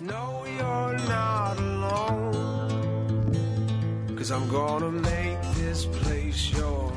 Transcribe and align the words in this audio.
No, 0.00 0.44
you're 0.46 0.98
not 1.06 1.58
alone. 1.58 2.32
Cause 4.16 4.30
I'm 4.30 4.48
gonna 4.48 4.90
make 4.90 5.40
this 5.54 5.86
place 5.86 6.50
your 6.52 6.92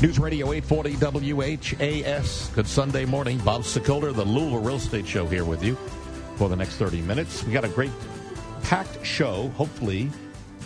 News 0.00 0.18
Radio 0.18 0.52
840 0.52 1.32
WHAS. 1.32 2.50
Good 2.54 2.66
Sunday 2.66 3.04
morning. 3.04 3.38
Bob 3.38 3.62
Sokoler, 3.62 4.14
the 4.14 4.24
Louisville 4.24 4.60
Real 4.60 4.76
Estate 4.76 5.06
Show, 5.06 5.26
here 5.26 5.44
with 5.44 5.64
you 5.64 5.74
for 6.36 6.48
the 6.48 6.54
next 6.54 6.76
30 6.76 7.00
minutes. 7.02 7.42
We 7.42 7.52
got 7.52 7.64
a 7.64 7.68
great 7.68 7.90
packed 8.62 9.04
show. 9.04 9.48
Hopefully, 9.56 10.08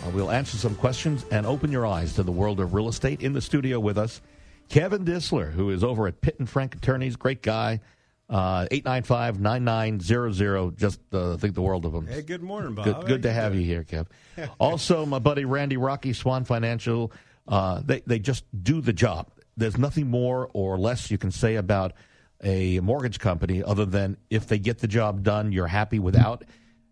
uh, 0.05 0.09
we'll 0.11 0.29
answer 0.29 0.57
some 0.57 0.75
questions 0.75 1.25
and 1.31 1.47
open 1.47 1.71
your 1.71 1.87
eyes 1.87 2.13
to 2.13 2.23
the 2.23 2.31
world 2.31 2.59
of 2.59 2.73
real 2.75 2.89
estate. 2.89 3.21
In 3.23 3.33
the 3.33 3.41
studio 3.41 3.79
with 3.79 3.97
us, 3.97 4.21
Kevin 4.69 5.03
Disler, 5.03 5.51
who 5.51 5.71
is 5.71 5.83
over 5.83 6.07
at 6.07 6.21
Pitt 6.21 6.35
and 6.37 6.47
Frank 6.47 6.75
Attorneys. 6.75 7.15
Great 7.15 7.41
guy. 7.41 7.79
Uh, 8.33 8.65
895 8.71 9.39
9900. 9.39 10.75
Just 10.75 10.99
uh, 11.13 11.37
think 11.37 11.53
the 11.53 11.61
world 11.61 11.85
of 11.85 11.93
him. 11.93 12.07
Hey, 12.07 12.23
good 12.23 12.41
morning, 12.41 12.73
Bob. 12.73 12.85
Good, 12.85 13.05
good 13.05 13.21
to 13.21 13.27
you 13.27 13.33
have 13.35 13.51
doing? 13.51 13.63
you 13.63 13.69
here, 13.69 13.83
Kev. 13.83 14.07
also, 14.59 15.05
my 15.05 15.19
buddy 15.19 15.45
Randy 15.45 15.77
Rocky, 15.77 16.13
Swan 16.13 16.43
Financial. 16.43 17.11
Uh, 17.47 17.81
they 17.85 18.01
they 18.07 18.17
just 18.17 18.45
do 18.63 18.81
the 18.81 18.91
job. 18.91 19.29
There's 19.55 19.77
nothing 19.77 20.09
more 20.09 20.49
or 20.53 20.79
less 20.79 21.11
you 21.11 21.19
can 21.19 21.29
say 21.29 21.57
about 21.57 21.93
a 22.41 22.79
mortgage 22.79 23.19
company 23.19 23.61
other 23.61 23.85
than 23.85 24.17
if 24.31 24.47
they 24.47 24.57
get 24.57 24.79
the 24.79 24.87
job 24.87 25.21
done, 25.21 25.51
you're 25.51 25.67
happy 25.67 25.99
without 25.99 26.43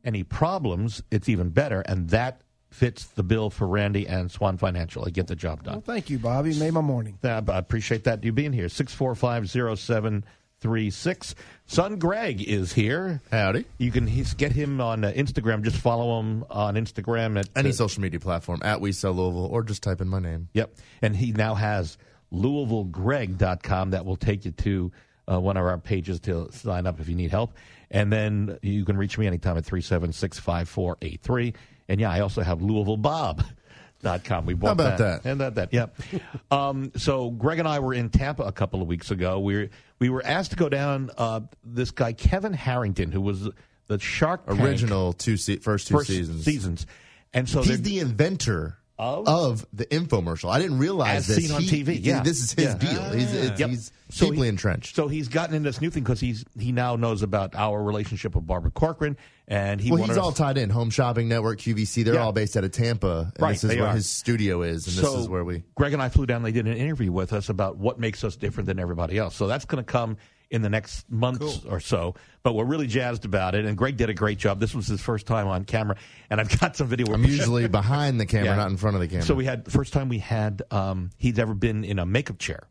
any 0.03 0.21
problems. 0.21 1.01
It's 1.09 1.27
even 1.27 1.49
better, 1.49 1.81
and 1.81 2.07
that 2.11 2.43
fits 2.69 3.05
the 3.05 3.23
bill 3.23 3.49
for 3.49 3.67
Randy 3.67 4.07
and 4.07 4.29
Swan 4.29 4.57
Financial. 4.57 5.03
They 5.03 5.11
get 5.11 5.25
the 5.25 5.35
job 5.35 5.63
done. 5.63 5.73
Well, 5.73 5.81
thank 5.81 6.11
you, 6.11 6.19
Bobby. 6.19 6.53
Made 6.53 6.73
my 6.73 6.81
morning. 6.81 7.17
I 7.23 7.41
appreciate 7.47 8.03
that 8.03 8.23
you 8.23 8.31
being 8.31 8.53
here. 8.53 8.69
Six 8.69 8.93
four 8.93 9.15
five 9.15 9.47
zero 9.47 9.73
seven 9.73 10.23
three 10.61 10.89
six. 10.89 11.35
Son 11.65 11.97
Greg 11.97 12.41
is 12.41 12.73
here. 12.73 13.21
Howdy. 13.31 13.65
You 13.77 13.91
can 13.91 14.07
he's, 14.07 14.33
get 14.33 14.51
him 14.51 14.79
on 14.79 15.03
uh, 15.03 15.11
Instagram. 15.11 15.63
Just 15.63 15.77
follow 15.77 16.19
him 16.19 16.45
on 16.49 16.75
Instagram 16.75 17.39
at 17.39 17.49
Any 17.55 17.69
uh, 17.69 17.73
social 17.73 18.01
media 18.01 18.19
platform 18.19 18.61
at 18.63 18.79
We 18.79 18.91
Sell 18.91 19.13
Louisville, 19.13 19.45
or 19.45 19.63
just 19.63 19.83
type 19.83 20.01
in 20.01 20.07
my 20.07 20.19
name. 20.19 20.49
Yep. 20.53 20.75
And 21.01 21.15
he 21.15 21.31
now 21.31 21.55
has 21.55 21.97
LouisvilleGreg.com 22.33 23.91
that 23.91 24.05
will 24.05 24.15
take 24.15 24.45
you 24.45 24.51
to 24.51 24.91
uh, 25.31 25.39
one 25.39 25.57
of 25.57 25.65
our 25.65 25.77
pages 25.77 26.19
to 26.21 26.49
sign 26.51 26.85
up 26.87 26.99
if 26.99 27.09
you 27.09 27.15
need 27.15 27.31
help. 27.31 27.53
And 27.89 28.11
then 28.11 28.57
you 28.61 28.85
can 28.85 28.97
reach 28.97 29.17
me 29.17 29.27
anytime 29.27 29.57
at 29.57 29.65
376 29.65 30.39
5483. 30.39 31.53
And 31.89 31.99
yeah, 31.99 32.09
I 32.09 32.21
also 32.21 32.41
have 32.41 32.59
LouisvilleBob.com. 32.59 34.45
We 34.45 34.53
bought 34.53 34.67
How 34.67 34.73
about 34.73 34.97
that? 34.99 35.25
And 35.25 35.41
that, 35.41 35.55
that, 35.55 35.73
yep. 35.73 35.97
um, 36.51 36.91
so 36.95 37.31
Greg 37.31 37.59
and 37.59 37.67
I 37.67 37.79
were 37.79 37.93
in 37.93 38.09
Tampa 38.09 38.43
a 38.43 38.51
couple 38.51 38.81
of 38.81 38.87
weeks 38.87 39.11
ago. 39.11 39.39
We 39.39 39.55
were, 39.55 39.69
we 40.01 40.09
were 40.09 40.25
asked 40.25 40.49
to 40.49 40.57
go 40.57 40.67
down 40.67 41.11
uh, 41.15 41.41
this 41.63 41.91
guy, 41.91 42.11
Kevin 42.11 42.53
Harrington, 42.53 43.11
who 43.11 43.21
was 43.21 43.47
the 43.85 43.99
Shark 43.99 44.47
Tank 44.47 44.59
Original 44.59 45.13
two 45.13 45.37
se- 45.37 45.57
first 45.57 45.87
two 45.87 45.93
first 45.93 46.07
seasons. 46.07 46.43
seasons. 46.43 46.87
And 47.33 47.47
so 47.47 47.61
He's 47.61 47.83
the 47.83 47.99
inventor 47.99 48.79
Of? 49.01 49.27
of 49.27 49.65
the 49.73 49.85
infomercial. 49.87 50.51
I 50.51 50.59
didn't 50.59 50.77
realize 50.77 51.27
As 51.27 51.35
this. 51.35 51.45
seen 51.47 51.55
on 51.55 51.63
He- 51.63 51.83
TV, 51.83 51.99
yeah. 52.03 52.21
this 52.21 52.39
is 52.39 52.53
his 52.53 52.65
Yeah. 52.65 52.77
deal. 52.77 53.09
He's, 53.11 53.33
ah. 53.33 53.37
it's, 53.51 53.59
Yep. 53.59 53.69
he's 53.71 53.91
So 54.09 54.25
deeply 54.29 54.43
he- 54.43 54.49
entrenched. 54.49 54.95
So 54.95 55.07
he's 55.07 55.27
gotten 55.27 55.55
into 55.55 55.67
this 55.69 55.81
new 55.81 55.89
thing 55.89 56.03
because 56.03 56.19
he's 56.19 56.45
he 56.59 56.71
now 56.71 56.95
knows 56.95 57.23
about 57.23 57.55
our 57.55 57.81
relationship 57.83 58.35
with 58.35 58.45
Barbara 58.45 58.69
Corcoran, 58.69 59.17
and 59.47 59.81
he 59.81 59.89
well, 59.89 60.01
wanted 60.01 60.13
he's 60.13 60.17
all 60.19 60.31
tied 60.31 60.57
in. 60.59 60.69
Home 60.69 60.91
Shopping 60.91 61.27
Network, 61.27 61.57
QVC. 61.59 62.03
They're 62.03 62.13
Yeah. 62.13 62.21
all 62.23 62.31
based 62.31 62.55
out 62.55 62.63
of 62.63 62.71
Tampa. 62.71 63.31
And 63.35 63.41
Right, 63.41 63.53
This 63.53 63.63
is 63.63 63.69
they 63.71 63.79
where 63.79 63.87
are. 63.89 63.95
his 63.95 64.07
studio 64.07 64.61
is, 64.61 64.85
and 64.87 64.95
this 65.03 65.13
is 65.15 65.27
where 65.27 65.43
we. 65.43 65.63
Greg 65.75 65.93
and 65.93 66.01
I 66.01 66.09
flew 66.09 66.27
down. 66.27 66.43
They 66.43 66.51
did 66.51 66.67
an 66.67 66.77
interview 66.77 67.11
with 67.11 67.33
us 67.33 67.49
about 67.49 67.77
what 67.77 67.99
makes 67.99 68.23
us 68.23 68.35
different 68.35 68.67
than 68.67 68.77
everybody 68.79 69.17
else. 69.17 69.35
So 69.35 69.47
that's 69.47 69.65
going 69.65 69.83
to 69.83 69.91
come 69.91 70.17
in 70.51 70.61
the 70.61 70.69
next 70.69 71.09
month 71.09 71.65
or 71.65 71.79
so. 71.79 72.13
But 72.43 72.53
we're 72.53 72.65
really 72.65 72.85
jazzed 72.87 73.25
about 73.25 73.55
it, 73.55 73.65
and 73.65 73.77
Greg 73.77 73.97
did 73.97 74.09
a 74.09 74.13
great 74.13 74.37
job. 74.37 74.59
This 74.59 74.75
was 74.75 74.85
his 74.87 75.01
first 75.01 75.25
time 75.25 75.47
on 75.47 75.63
camera, 75.63 75.95
and 76.29 76.39
I've 76.39 76.59
got 76.59 76.75
some 76.75 76.87
video. 76.87 77.11
I'm 77.13 77.23
usually 77.23 77.67
behind 77.69 78.19
the 78.19 78.25
camera, 78.25 78.47
Yeah. 78.47 78.55
not 78.57 78.69
in 78.69 78.77
front 78.77 78.95
of 78.95 79.01
the 79.01 79.07
camera. 79.07 79.23
So 79.23 79.33
we 79.33 79.45
had 79.45 79.65
the 79.65 79.71
first 79.71 79.93
time 79.93 80.09
we 80.09 80.19
had 80.19 80.61
um, 80.69 81.09
he'd 81.17 81.39
ever 81.39 81.53
been 81.53 81.83
in 81.83 81.97
a 81.97 82.05
makeup 82.05 82.37
chair. 82.37 82.67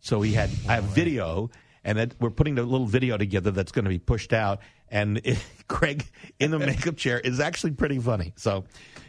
So 0.00 0.20
he 0.20 0.32
had 0.34 0.50
I 0.68 0.74
have 0.74 0.84
video, 0.84 1.50
and 1.82 1.98
that 1.98 2.14
we're 2.20 2.30
putting 2.30 2.58
a 2.58 2.62
little 2.62 2.86
video 2.86 3.16
together 3.16 3.50
that's 3.50 3.72
going 3.72 3.84
to 3.86 3.88
be 3.90 3.98
pushed 3.98 4.32
out. 4.32 4.60
And 4.90 5.20
it, 5.24 5.38
Craig 5.68 6.04
in 6.38 6.50
the 6.50 6.58
makeup 6.58 6.96
chair 6.96 7.18
is 7.18 7.40
actually 7.40 7.72
pretty 7.72 7.98
funny. 7.98 8.32
So 8.36 8.64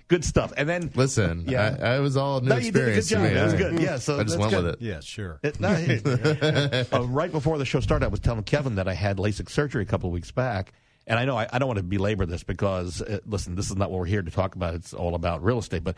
good 0.07 0.23
stuff. 0.23 0.53
And 0.55 0.67
then 0.69 0.91
Listen, 0.95 1.45
Yeah. 1.47 1.77
I, 1.81 1.85
I 1.95 1.99
was 1.99 2.15
all 2.17 2.39
new 2.41 2.49
No, 2.49 2.57
you 2.57 2.71
did 2.71 2.89
a 2.89 2.93
good 2.95 3.05
job. 3.05 3.23
me. 3.23 3.29
That 3.29 3.43
was 3.45 3.53
good. 3.55 3.79
Yeah, 3.79 3.97
so 3.97 4.19
I 4.19 4.23
just 4.23 4.37
went 4.39 4.51
good. 4.51 4.63
with 4.65 4.73
it. 4.75 4.81
Yeah, 4.81 4.99
sure. 5.01 5.39
It- 5.43 5.59
no, 5.59 5.69
uh, 6.93 7.03
right 7.07 7.31
before 7.31 7.57
the 7.57 7.65
show 7.65 7.79
started, 7.79 8.05
I 8.05 8.09
was 8.09 8.19
telling 8.19 8.43
Kevin 8.43 8.75
that 8.75 8.87
I 8.87 8.93
had 8.93 9.17
LASIK 9.17 9.49
surgery 9.49 9.83
a 9.83 9.85
couple 9.85 10.09
of 10.09 10.13
weeks 10.13 10.31
back. 10.31 10.73
And 11.07 11.19
I 11.19 11.25
know 11.25 11.37
I, 11.37 11.47
I 11.53 11.59
don't 11.59 11.67
want 11.67 11.77
to 11.77 11.83
belabor 11.83 12.25
this 12.25 12.43
because, 12.43 12.99
uh, 12.99 13.19
listen, 13.27 13.53
this 13.53 13.69
is 13.69 13.75
not 13.75 13.91
what 13.91 13.99
we're 13.99 14.05
here 14.07 14.23
to 14.23 14.31
talk 14.31 14.55
about. 14.55 14.73
It's 14.73 14.91
all 14.91 15.13
about 15.13 15.43
real 15.43 15.59
estate. 15.59 15.83
But 15.83 15.97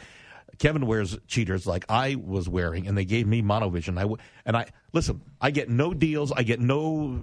Kevin 0.60 0.86
wears 0.88 1.18
cheaters 1.28 1.68
like 1.68 1.86
I 1.90 2.16
was 2.16 2.50
wearing, 2.50 2.88
and 2.88 2.98
they 2.98 3.06
gave 3.06 3.28
me 3.28 3.42
monovision. 3.42 3.98
I 3.98 4.02
w- 4.02 4.18
and 4.46 4.58
I 4.58 4.68
listen. 4.94 5.22
I 5.40 5.52
get 5.52 5.70
no 5.70 5.94
deals. 5.94 6.32
I 6.32 6.44
get 6.44 6.60
no 6.60 7.22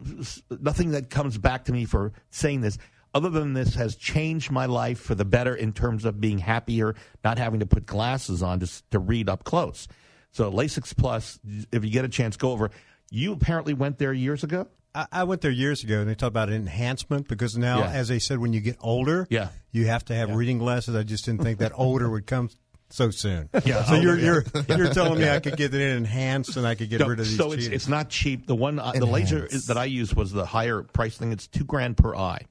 nothing 0.50 0.92
that 0.92 1.10
comes 1.10 1.36
back 1.38 1.64
to 1.64 1.72
me 1.72 1.84
for 1.84 2.12
saying 2.30 2.60
this. 2.60 2.78
Other 3.12 3.30
than 3.30 3.52
this 3.54 3.74
has 3.76 3.94
changed 3.96 4.50
my 4.50 4.66
life 4.66 4.98
for 5.00 5.14
the 5.14 5.24
better 5.24 5.54
in 5.54 5.72
terms 5.72 6.04
of 6.04 6.20
being 6.20 6.38
happier, 6.38 6.94
not 7.22 7.38
having 7.38 7.60
to 7.60 7.66
put 7.66 7.86
glasses 7.86 8.42
on 8.42 8.60
just 8.60 8.88
to 8.90 8.98
read 8.98 9.28
up 9.28 9.44
close. 9.44 9.86
So 10.32 10.50
LasikPlus, 10.50 11.38
if 11.70 11.84
you 11.84 11.90
get 11.90 12.04
a 12.04 12.08
chance, 12.08 12.36
go 12.36 12.50
over. 12.50 12.70
You 13.10 13.32
apparently 13.32 13.72
went 13.74 13.98
there 13.98 14.12
years 14.12 14.42
ago. 14.42 14.66
I, 15.10 15.24
went 15.24 15.40
there 15.40 15.50
years 15.50 15.82
ago, 15.82 16.00
and 16.00 16.08
they 16.08 16.14
talk 16.14 16.28
about 16.28 16.50
enhancement 16.52 17.26
because 17.26 17.56
now, 17.58 17.80
Yeah. 17.80 17.90
as 17.90 18.06
they 18.06 18.20
said, 18.20 18.38
when 18.38 18.52
you 18.52 18.60
get 18.60 18.76
older, 18.80 19.26
Yeah. 19.28 19.48
you 19.72 19.86
have 19.86 20.04
to 20.04 20.14
have 20.14 20.30
reading 20.34 20.58
glasses. 20.58 20.94
I 20.94 21.02
just 21.02 21.24
didn't 21.24 21.42
think 21.42 21.58
that 21.58 21.72
older 21.74 22.08
would 22.08 22.26
come 22.28 22.48
so 22.94 23.10
soon. 23.10 23.48
Yeah, 23.64 23.84
So 23.84 23.94
you're 23.96 24.18
you're 24.18 24.44
you're 24.68 24.92
telling 24.92 25.18
me 25.20 25.28
I 25.28 25.40
could 25.40 25.56
get 25.56 25.74
it 25.74 25.80
enhanced 25.96 26.56
and 26.56 26.66
I 26.66 26.74
could 26.74 26.88
get 26.90 27.00
No, 27.00 27.08
rid 27.08 27.18
of 27.20 27.26
these 27.26 27.36
so 27.36 27.52
it's, 27.52 27.64
cheaters. 27.64 27.74
it's 27.74 27.88
not 27.88 28.08
cheap. 28.08 28.46
The 28.46 28.54
one, 28.54 28.78
uh, 28.78 28.92
the 28.92 29.06
laser 29.06 29.44
is, 29.46 29.66
that 29.66 29.76
I 29.76 29.84
used 29.86 30.14
was 30.14 30.30
the 30.32 30.46
higher 30.46 30.82
price 30.82 31.16
thing. 31.18 31.32
It's 31.32 31.46
two 31.48 31.64
grand 31.64 31.96
per 31.96 32.14
eye, 32.14 32.42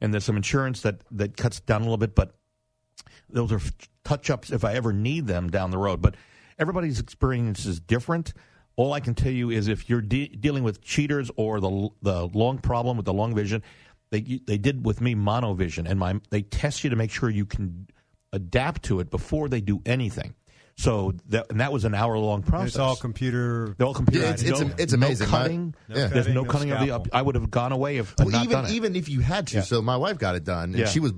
and 0.00 0.12
there's 0.12 0.24
some 0.24 0.36
insurance 0.36 0.82
that 0.82 1.00
that 1.12 1.36
cuts 1.36 1.60
down 1.60 1.80
a 1.80 1.84
little 1.84 1.96
bit, 1.96 2.14
but 2.14 2.34
those 3.30 3.50
are 3.52 3.60
touch 4.04 4.30
ups 4.30 4.50
if 4.50 4.64
I 4.64 4.74
ever 4.74 4.92
need 4.92 5.26
them 5.26 5.48
down 5.50 5.70
the 5.70 5.78
road. 5.78 6.02
But 6.02 6.16
everybody's 6.58 7.00
experience 7.00 7.64
is 7.66 7.80
different. 7.80 8.34
All 8.76 8.92
I 8.92 9.00
can 9.00 9.14
tell 9.14 9.32
you 9.32 9.50
is 9.50 9.68
if 9.68 9.88
you're 9.88 10.00
de- 10.02 10.28
dealing 10.28 10.64
with 10.64 10.82
cheaters 10.82 11.30
or 11.36 11.60
the 11.60 11.88
the 12.02 12.26
long 12.28 12.58
problem 12.58 12.96
with 12.96 13.06
the 13.06 13.14
long 13.14 13.34
vision, 13.34 13.62
they 14.10 14.20
they 14.46 14.58
did 14.58 14.84
with 14.84 15.00
me 15.00 15.14
monovision, 15.14 15.88
and 15.88 15.98
my 15.98 16.20
they 16.30 16.42
test 16.42 16.84
you 16.84 16.90
to 16.90 16.96
make 16.96 17.10
sure 17.10 17.30
you 17.30 17.46
can 17.46 17.88
adapt 18.32 18.84
to 18.84 19.00
it 19.00 19.10
before 19.10 19.48
they 19.48 19.60
do 19.60 19.80
anything. 19.86 20.34
So 20.76 21.14
that 21.30 21.46
and 21.50 21.60
that 21.60 21.72
was 21.72 21.84
an 21.84 21.94
hour 21.94 22.16
long 22.18 22.42
process. 22.42 22.68
it's 22.68 22.78
all 22.78 22.94
computer. 22.94 23.74
They're 23.76 23.86
all 23.86 23.94
computer. 23.94 24.26
Yeah, 24.26 24.32
it's- 24.34 24.46
it's- 24.48 24.60
no, 24.68 24.74
it's 24.78 24.92
amazing. 24.92 25.26
No 25.26 25.30
cutting. 25.36 25.74
No 25.88 25.94
There's 25.96 26.12
cutting, 26.12 26.34
no 26.34 26.42
no 26.42 26.48
cutting 26.48 26.70
of 26.70 26.80
the 26.80 26.90
up. 26.92 27.08
I 27.12 27.20
would 27.20 27.34
have 27.34 27.50
gone 27.50 27.72
away 27.72 27.96
if 27.96 28.14
Well, 28.16 28.28
not 28.28 28.44
even 28.44 28.52
done 28.52 28.64
it. 28.66 28.70
even 28.72 28.94
if 28.94 29.08
you 29.08 29.20
had 29.20 29.48
to. 29.48 29.56
Yeah. 29.56 29.62
So 29.62 29.82
my 29.82 29.96
wife 29.96 30.18
got 30.18 30.36
it 30.36 30.44
done, 30.44 30.70
and 30.70 30.78
Yeah. 30.78 30.86
she 30.86 31.00
was 31.00 31.12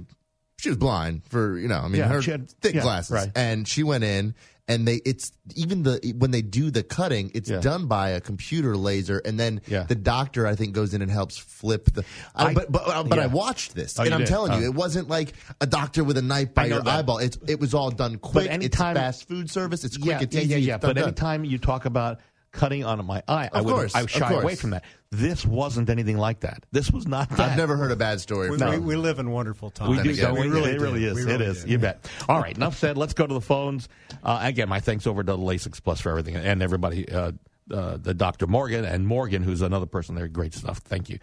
she 0.59 0.71
was 0.71 0.79
blind 0.79 1.25
for 1.29 1.59
you 1.59 1.69
know 1.69 1.79
I 1.79 1.89
mean 1.89 1.99
Yeah, 2.01 2.09
her 2.09 2.23
she 2.23 2.31
had- 2.31 2.51
thick 2.63 2.75
yeah, 2.75 2.81
glasses, 2.83 3.11
right. 3.13 3.31
and 3.37 3.69
she 3.69 3.83
went 3.83 4.03
in. 4.05 4.35
And 4.71 4.87
they, 4.87 5.01
it's 5.05 5.33
even 5.57 5.83
the 5.83 6.15
when 6.17 6.31
they 6.31 6.43
do 6.43 6.71
the 6.71 6.85
cutting, 6.85 7.33
it's 7.35 7.51
Yeah. 7.51 7.59
done 7.61 7.87
by 7.89 8.11
a 8.11 8.21
computer 8.21 8.77
laser, 8.77 9.19
and 9.25 9.39
then 9.39 9.63
Yeah. 9.67 9.83
the 9.83 9.97
doctor 9.97 10.47
I 10.47 10.55
think 10.55 10.75
goes 10.75 10.95
in 10.95 11.03
and 11.03 11.11
helps 11.11 11.37
flip 11.37 11.91
the. 11.93 12.05
I, 12.37 12.47
I- 12.47 12.55
but 12.55 12.71
but, 12.71 12.87
uh, 12.87 13.03
but 13.03 13.19
yeah. 13.19 13.25
I 13.25 13.27
watched 13.27 13.75
this, 13.75 13.99
Oh, 13.99 14.05
and 14.05 14.15
I'm 14.15 14.21
did? 14.21 14.29
telling 14.29 14.53
you, 14.53 14.61
Oh. 14.67 14.71
it 14.71 14.75
wasn't 14.75 15.09
like 15.09 15.33
a 15.61 15.67
doctor 15.67 16.05
with 16.05 16.17
a 16.19 16.23
knife 16.23 16.55
by 16.55 16.67
your 16.67 16.83
that. 16.83 16.87
eyeball. 17.01 17.19
It's 17.19 17.37
it 17.49 17.59
was 17.59 17.75
all 17.75 17.91
done 17.91 18.19
quick. 18.19 18.49
anytime- 18.49 18.97
it's 18.97 19.01
fast 19.03 19.29
food 19.29 19.51
service. 19.51 19.83
It's 19.83 19.97
quick. 19.97 20.11
yeah, 20.13 20.21
it's 20.23 20.37
yeah, 20.37 20.43
easy. 20.43 20.51
yeah, 20.53 20.57
yeah. 20.59 20.79
But 20.79 20.95
done. 20.95 21.05
anytime 21.05 21.45
you 21.45 21.59
talk 21.59 21.85
about 21.85 22.21
cutting 22.53 22.85
on 22.85 23.05
my 23.07 23.23
eye, 23.29 23.49
I 23.53 23.59
Of 23.61 23.65
would 23.65 23.75
course, 23.75 23.95
I 23.95 24.01
of 24.03 24.11
shy 24.11 24.29
course. 24.29 24.43
away 24.43 24.55
from 24.55 24.71
that. 24.71 24.85
This 25.11 25.45
wasn't 25.45 25.91
anything 25.91 26.19
like 26.19 26.41
that. 26.41 26.65
This 26.73 26.91
was 26.91 27.07
not 27.07 27.29
that. 27.31 27.41
I've 27.41 27.57
never 27.57 27.77
heard 27.77 27.91
a 27.91 27.97
bad 27.97 28.21
story. 28.21 28.51
We, 28.51 28.59
from 28.59 28.71
we, 28.71 28.79
we 28.79 28.97
live 28.97 29.19
in 29.19 29.31
wonderful 29.31 29.71
times. 29.71 29.91
We 29.91 30.03
do. 30.03 30.11
again, 30.11 30.25
don't 30.27 30.35
we 30.41 30.49
we? 30.49 30.55
really 30.55 30.71
it 30.73 30.81
really 30.81 31.01
do. 31.01 31.09
is. 31.09 31.15
We 31.15 31.25
really 31.25 31.45
is. 31.47 31.65
do. 31.65 31.71
You 31.71 31.79
bet. 31.79 32.09
All 32.29 32.41
right. 32.41 32.57
Enough 32.57 32.77
said. 32.79 32.97
Let's 32.97 33.13
go 33.15 33.27
to 33.27 33.35
the 33.35 33.41
phones. 33.41 33.89
Uh, 34.23 34.41
again, 34.43 34.69
my 34.69 34.81
thanks 34.81 35.07
over 35.07 35.23
to 35.25 35.33
LasikPlus 35.33 36.01
for 36.01 36.11
everything 36.11 36.37
and 36.37 36.63
everybody. 36.63 37.09
Uh, 37.11 37.33
uh, 37.73 37.97
the 37.99 38.15
Dr. 38.15 38.49
Morgan 38.49 38.85
and 38.85 39.07
Morgan, 39.07 39.43
who's 39.45 39.63
another 39.63 39.87
person 39.87 40.17
there. 40.17 40.27
Great 40.27 40.55
stuff. 40.55 40.79
Thank 40.79 41.09
you. 41.09 41.19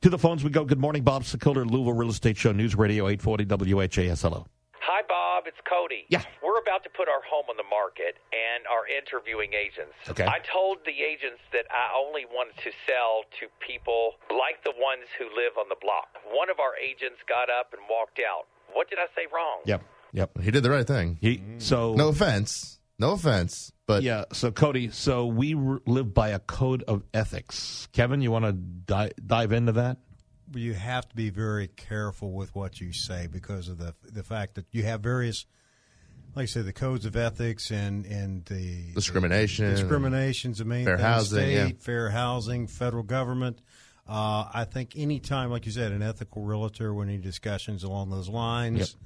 To 0.00 0.10
the 0.10 0.18
phones 0.18 0.42
we 0.42 0.50
go. 0.50 0.64
Good 0.64 0.80
morning, 0.80 1.04
Bob 1.04 1.22
Sokoler, 1.22 1.64
Louisville 1.68 1.92
Real 1.92 2.10
Estate 2.10 2.36
Show, 2.36 2.50
News 2.52 2.74
Radio 2.74 3.06
840 3.08 3.72
WHAS. 3.74 4.22
Hello. 4.22 4.46
Hi, 5.52 5.58
Bob. 5.58 5.58
It's 5.58 5.68
Cody. 5.68 6.04
Yeah. 6.08 6.22
We're 6.42 6.58
about 6.60 6.82
to 6.84 6.90
put 6.90 7.08
our 7.08 7.22
home 7.28 7.46
on 7.50 7.56
the 7.56 7.68
market 7.68 8.16
and 8.32 8.64
are 8.66 8.86
interviewing 8.88 9.52
agents. 9.54 9.94
Okay. 10.08 10.24
I 10.24 10.38
told 10.40 10.78
the 10.84 11.02
agents 11.04 11.40
that 11.52 11.66
I 11.70 11.92
only 11.98 12.24
wanted 12.24 12.56
to 12.64 12.70
sell 12.86 13.24
to 13.40 13.46
people 13.60 14.12
like 14.30 14.64
the 14.64 14.72
ones 14.78 15.04
who 15.18 15.26
live 15.36 15.56
on 15.58 15.68
the 15.68 15.76
block. 15.80 16.08
One 16.32 16.50
of 16.50 16.58
our 16.60 16.76
agents 16.76 17.20
got 17.28 17.48
up 17.50 17.72
and 17.72 17.82
walked 17.88 18.20
out. 18.20 18.46
What 18.72 18.88
did 18.88 18.98
I 18.98 19.06
say 19.14 19.28
wrong? 19.32 19.60
Yep. 19.66 19.82
Yep. 20.12 20.42
He 20.42 20.50
did 20.50 20.62
the 20.62 20.70
right 20.70 20.86
thing. 20.86 21.18
He, 21.20 21.42
so 21.58 21.94
No 21.94 22.08
offense. 22.08 22.78
No 22.98 23.12
offense. 23.12 23.72
But 23.86 24.02
Yeah. 24.02 24.24
So 24.32 24.50
Cody, 24.50 24.90
so 24.90 25.26
we 25.26 25.54
r- 25.54 25.80
live 25.86 26.14
by 26.14 26.30
a 26.30 26.38
code 26.38 26.84
of 26.86 27.02
ethics. 27.12 27.88
Kevin, 27.92 28.20
you 28.20 28.30
want 28.30 28.44
to 28.44 28.52
di- 28.52 29.12
dive 29.24 29.52
into 29.52 29.72
that? 29.72 29.98
You 30.54 30.74
have 30.74 31.08
to 31.08 31.16
be 31.16 31.30
very 31.30 31.68
careful 31.68 32.32
with 32.32 32.54
what 32.54 32.80
you 32.80 32.92
say 32.92 33.26
because 33.30 33.68
of 33.68 33.78
the 33.78 33.94
the 34.02 34.22
fact 34.22 34.54
that 34.56 34.66
you 34.72 34.82
have 34.84 35.00
various, 35.00 35.46
like 36.34 36.44
I 36.44 36.46
said, 36.46 36.64
the 36.66 36.72
codes 36.72 37.04
of 37.06 37.16
ethics 37.16 37.70
and 37.70 38.04
and 38.06 38.44
the 38.46 38.92
Discrimination. 38.94 39.66
the 39.66 39.72
discriminations, 39.76 40.58
the 40.58 40.64
main 40.64 40.84
Fair 40.84 40.96
thing, 40.96 41.06
housing, 41.06 41.38
state, 41.38 41.54
yeah. 41.54 41.68
fair 41.78 42.10
housing, 42.10 42.66
federal 42.66 43.02
government. 43.02 43.60
Uh, 44.08 44.48
I 44.52 44.64
think 44.64 44.94
any 44.96 45.20
time, 45.20 45.50
like 45.50 45.64
you 45.64 45.72
said, 45.72 45.92
an 45.92 46.02
ethical 46.02 46.42
realtor, 46.42 46.92
when 46.92 47.08
any 47.08 47.18
discussions 47.18 47.84
along 47.84 48.10
those 48.10 48.28
lines, 48.28 48.96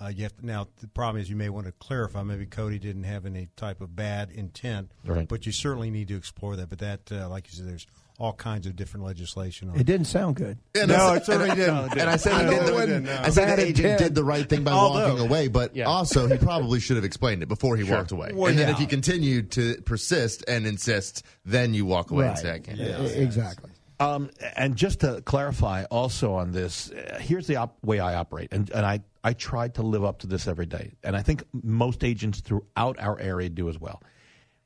uh, 0.00 0.08
you 0.08 0.24
have 0.24 0.36
to, 0.38 0.44
now 0.44 0.66
the 0.80 0.88
problem 0.88 1.22
is 1.22 1.30
you 1.30 1.36
may 1.36 1.48
want 1.48 1.66
to 1.66 1.72
clarify. 1.72 2.24
Maybe 2.24 2.44
Cody 2.46 2.80
didn't 2.80 3.04
have 3.04 3.24
any 3.24 3.48
type 3.56 3.80
of 3.80 3.94
bad 3.94 4.30
intent, 4.32 4.90
Right. 5.04 5.28
but 5.28 5.46
you 5.46 5.52
certainly 5.52 5.90
need 5.90 6.08
to 6.08 6.16
explore 6.16 6.56
that. 6.56 6.68
But 6.68 6.80
that, 6.80 7.12
uh, 7.12 7.28
like 7.28 7.46
you 7.46 7.52
said, 7.56 7.68
there's 7.68 7.86
all 8.18 8.32
kinds 8.32 8.66
of 8.66 8.76
different 8.76 9.04
legislation 9.06 9.70
on 9.70 9.76
It 9.80 9.84
didn't 9.84 10.06
sound 10.06 10.36
good. 10.36 10.58
Yeah, 10.76 10.84
No, 10.86 10.94
I 10.94 11.16
it 11.16 11.24
said- 11.24 11.38
certainly 11.40 11.50
and, 11.50 11.58
didn't. 11.58 11.98
And 11.98 12.10
I 12.10 12.16
said 12.16 12.44
he 12.44 12.50
did 12.54 12.66
the, 12.66 12.80
didn't, 12.86 13.02
no. 13.04 13.18
I 13.22 13.30
said 13.30 13.46
Bad 13.46 13.58
the 13.58 13.62
agent 13.62 13.78
intent. 13.78 13.98
did 14.00 14.14
the 14.14 14.24
right 14.24 14.48
thing 14.48 14.64
by 14.64 14.72
Although- 14.72 15.08
walking 15.10 15.26
away, 15.26 15.48
but 15.48 15.74
Yeah. 15.74 15.84
also 15.86 16.26
he 16.28 16.36
probably 16.38 16.78
should 16.80 16.96
have 16.96 17.04
explained 17.04 17.42
it 17.42 17.48
before 17.48 17.76
he 17.76 17.84
walked 17.84 18.12
away. 18.12 18.30
Well, 18.34 18.48
and 18.50 18.58
then 18.58 18.68
yeah. 18.68 18.74
if 18.74 18.78
he 18.78 18.86
continued 18.86 19.50
to 19.52 19.80
persist 19.82 20.44
and 20.46 20.66
insist, 20.66 21.24
then 21.44 21.74
you 21.74 21.84
walk 21.86 22.10
away 22.10 22.28
and 22.28 22.38
say, 22.38 22.52
I 22.54 22.58
can't. 22.60 22.78
do 22.78 22.84
E- 22.84 23.22
Exactly. 23.22 23.70
Um, 24.00 24.30
and 24.56 24.74
just 24.74 25.00
to 25.00 25.20
clarify 25.22 25.84
also 25.84 26.34
on 26.34 26.50
this, 26.50 26.90
uh, 26.90 27.18
here's 27.20 27.46
the 27.46 27.56
op- 27.56 27.76
way 27.84 28.00
I 28.00 28.14
operate. 28.16 28.48
And, 28.52 28.68
and 28.70 28.84
I, 28.84 29.00
I 29.22 29.32
try 29.32 29.68
to 29.68 29.82
live 29.82 30.04
up 30.04 30.18
to 30.20 30.26
this 30.26 30.48
every 30.48 30.66
day. 30.66 30.92
And 31.04 31.14
I 31.16 31.22
think 31.22 31.44
most 31.52 32.02
agents 32.02 32.40
throughout 32.40 32.98
our 32.98 33.20
area 33.20 33.48
do 33.48 33.68
as 33.68 33.78
well. 33.78 34.02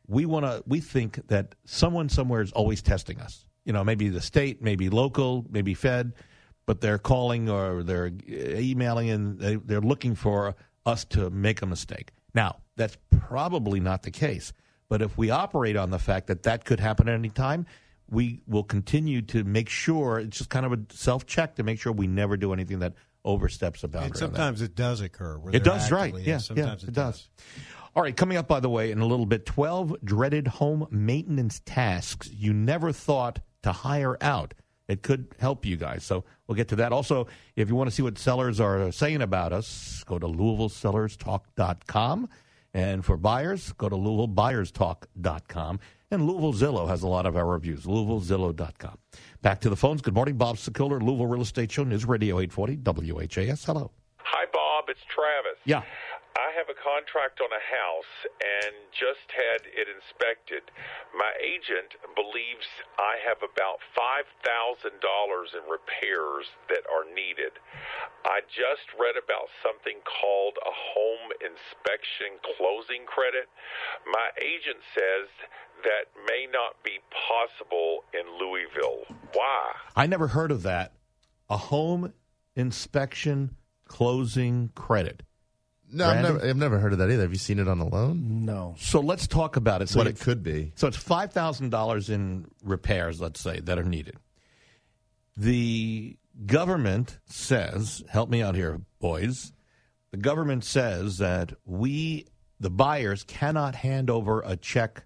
We 0.08 0.26
want 0.26 0.46
to, 0.46 0.62
we 0.66 0.80
think 0.80 1.26
that 1.28 1.54
someone 1.64 2.08
somewhere 2.08 2.42
is 2.42 2.52
always 2.52 2.82
testing 2.82 3.20
us. 3.20 3.46
You 3.64 3.72
know, 3.72 3.82
maybe 3.82 4.08
the 4.08 4.20
state, 4.20 4.62
maybe 4.62 4.88
local, 4.88 5.44
maybe 5.50 5.74
Fed, 5.74 6.12
but 6.66 6.80
they're 6.80 6.98
calling 6.98 7.48
or 7.48 7.82
they're 7.82 8.12
emailing 8.28 9.10
and 9.10 9.38
they, 9.38 9.56
they're 9.56 9.80
looking 9.80 10.14
for 10.14 10.54
us 10.84 11.04
to 11.06 11.30
make 11.30 11.62
a 11.62 11.66
mistake. 11.66 12.12
Now, 12.34 12.58
that's 12.76 12.96
probably 13.10 13.80
not 13.80 14.02
the 14.02 14.10
case. 14.10 14.52
But 14.88 15.02
if 15.02 15.18
we 15.18 15.30
operate 15.30 15.76
on 15.76 15.90
the 15.90 15.98
fact 15.98 16.28
that 16.28 16.44
that 16.44 16.64
could 16.64 16.78
happen 16.78 17.08
at 17.08 17.14
any 17.14 17.28
time, 17.28 17.66
we 18.08 18.42
will 18.46 18.62
continue 18.62 19.22
to 19.22 19.42
make 19.42 19.68
sure 19.68 20.20
it's 20.20 20.38
just 20.38 20.50
kind 20.50 20.64
of 20.64 20.72
a 20.72 20.78
self 20.90 21.26
check 21.26 21.56
to 21.56 21.64
make 21.64 21.80
sure 21.80 21.92
we 21.92 22.06
never 22.06 22.36
do 22.36 22.52
anything 22.52 22.78
that 22.80 22.94
oversteps 23.24 23.82
a 23.82 23.88
boundary. 23.88 24.10
And 24.10 24.16
sometimes 24.16 24.62
it 24.62 24.76
does 24.76 25.00
occur. 25.00 25.40
It 25.52 25.64
does, 25.64 25.90
right? 25.90 26.14
Yeah, 26.16 26.38
sometimes 26.38 26.82
yeah, 26.82 26.86
it, 26.86 26.90
it 26.90 26.94
does. 26.94 27.28
All 27.96 28.02
right, 28.02 28.14
coming 28.14 28.36
up, 28.36 28.46
by 28.46 28.60
the 28.60 28.68
way, 28.68 28.90
in 28.90 28.98
a 28.98 29.06
little 29.06 29.24
bit, 29.24 29.46
12 29.46 30.04
dreaded 30.04 30.46
home 30.46 30.86
maintenance 30.90 31.62
tasks 31.64 32.28
you 32.30 32.52
never 32.52 32.92
thought 32.92 33.38
to 33.62 33.72
hire 33.72 34.18
out. 34.20 34.52
It 34.86 35.02
could 35.02 35.28
help 35.40 35.64
you 35.64 35.78
guys. 35.78 36.04
So 36.04 36.22
we'll 36.46 36.56
get 36.56 36.68
to 36.68 36.76
that. 36.76 36.92
Also, 36.92 37.26
if 37.56 37.70
you 37.70 37.74
want 37.74 37.88
to 37.88 37.96
see 37.96 38.02
what 38.02 38.18
sellers 38.18 38.60
are 38.60 38.92
saying 38.92 39.22
about 39.22 39.54
us, 39.54 40.04
go 40.06 40.18
to 40.18 40.26
LouisvilleSellersTalk.com. 40.26 42.28
And 42.74 43.02
for 43.02 43.16
buyers, 43.16 43.72
go 43.72 43.88
to 43.88 43.96
LouisvilleBuyersTalk.com. 43.96 45.80
And 46.10 46.28
Louisville 46.28 46.52
Zillow 46.52 46.86
has 46.88 47.02
a 47.02 47.08
lot 47.08 47.24
of 47.24 47.34
our 47.34 47.46
reviews. 47.46 47.86
LouisvilleZillow.com. 47.86 48.98
Back 49.40 49.62
to 49.62 49.70
the 49.70 49.76
phones. 49.76 50.02
Good 50.02 50.14
morning, 50.14 50.36
Bob 50.36 50.56
Sokoler, 50.56 51.00
Louisville 51.00 51.28
Real 51.28 51.40
Estate 51.40 51.72
Show, 51.72 51.84
News 51.84 52.04
Radio 52.04 52.40
840, 52.40 52.76
WHAS. 53.12 53.64
Hello. 53.64 53.90
Hi, 54.18 54.44
Bob. 54.52 54.84
It's 54.88 55.00
Travis. 55.08 55.58
Yeah. 55.64 55.80
I 56.36 56.52
have 56.52 56.68
a 56.68 56.76
contract 56.76 57.40
on 57.40 57.48
a 57.48 57.64
house 57.64 58.12
and 58.44 58.76
just 58.92 59.24
had 59.32 59.64
it 59.64 59.88
inspected. 59.88 60.68
My 61.16 61.32
agent 61.40 61.96
believes 62.12 62.68
I 63.00 63.16
have 63.24 63.40
about 63.40 63.80
$5,000 63.96 64.44
in 65.56 65.64
repairs 65.64 66.44
that 66.68 66.84
are 66.92 67.08
needed. 67.08 67.56
I 68.28 68.44
just 68.52 68.84
read 69.00 69.16
about 69.16 69.48
something 69.64 69.96
called 70.04 70.60
a 70.60 70.74
home 70.76 71.32
inspection 71.40 72.36
closing 72.44 73.08
credit. 73.08 73.48
My 74.04 74.28
agent 74.36 74.84
says 74.92 75.32
that 75.88 76.12
may 76.28 76.44
not 76.52 76.76
be 76.84 77.00
possible 77.16 78.04
in 78.12 78.28
Louisville. 78.36 79.08
Why? 79.32 79.72
I 79.96 80.04
never 80.04 80.28
heard 80.28 80.52
of 80.52 80.68
that. 80.68 80.92
A 81.48 81.56
home 81.56 82.12
inspection 82.54 83.56
closing 83.88 84.68
credit. 84.74 85.22
No, 85.92 86.08
I've 86.08 86.22
never, 86.22 86.44
I've 86.44 86.56
never 86.56 86.78
heard 86.78 86.92
of 86.92 86.98
that 86.98 87.10
either. 87.10 87.22
Have 87.22 87.32
you 87.32 87.38
seen 87.38 87.58
it 87.58 87.68
on 87.68 87.78
the 87.78 87.84
loan? 87.84 88.44
No. 88.44 88.74
So 88.78 89.00
let's 89.00 89.26
talk 89.26 89.56
about 89.56 89.82
it. 89.82 89.88
So 89.88 89.98
what 89.98 90.06
it 90.06 90.18
could 90.18 90.42
be. 90.42 90.72
So 90.74 90.88
it's 90.88 90.96
five 90.96 91.32
thousand 91.32 91.70
dollars 91.70 92.10
in 92.10 92.46
repairs, 92.64 93.20
let's 93.20 93.40
say, 93.40 93.60
that 93.60 93.78
are 93.78 93.84
needed. 93.84 94.16
The 95.36 96.16
government 96.44 97.18
says, 97.26 98.02
help 98.08 98.30
me 98.30 98.42
out 98.42 98.54
here, 98.54 98.80
boys. 99.00 99.52
The 100.10 100.16
government 100.16 100.64
says 100.64 101.18
that 101.18 101.52
we, 101.64 102.26
the 102.58 102.70
buyers, 102.70 103.22
cannot 103.24 103.74
hand 103.74 104.10
over 104.10 104.42
a 104.42 104.56
check. 104.56 105.04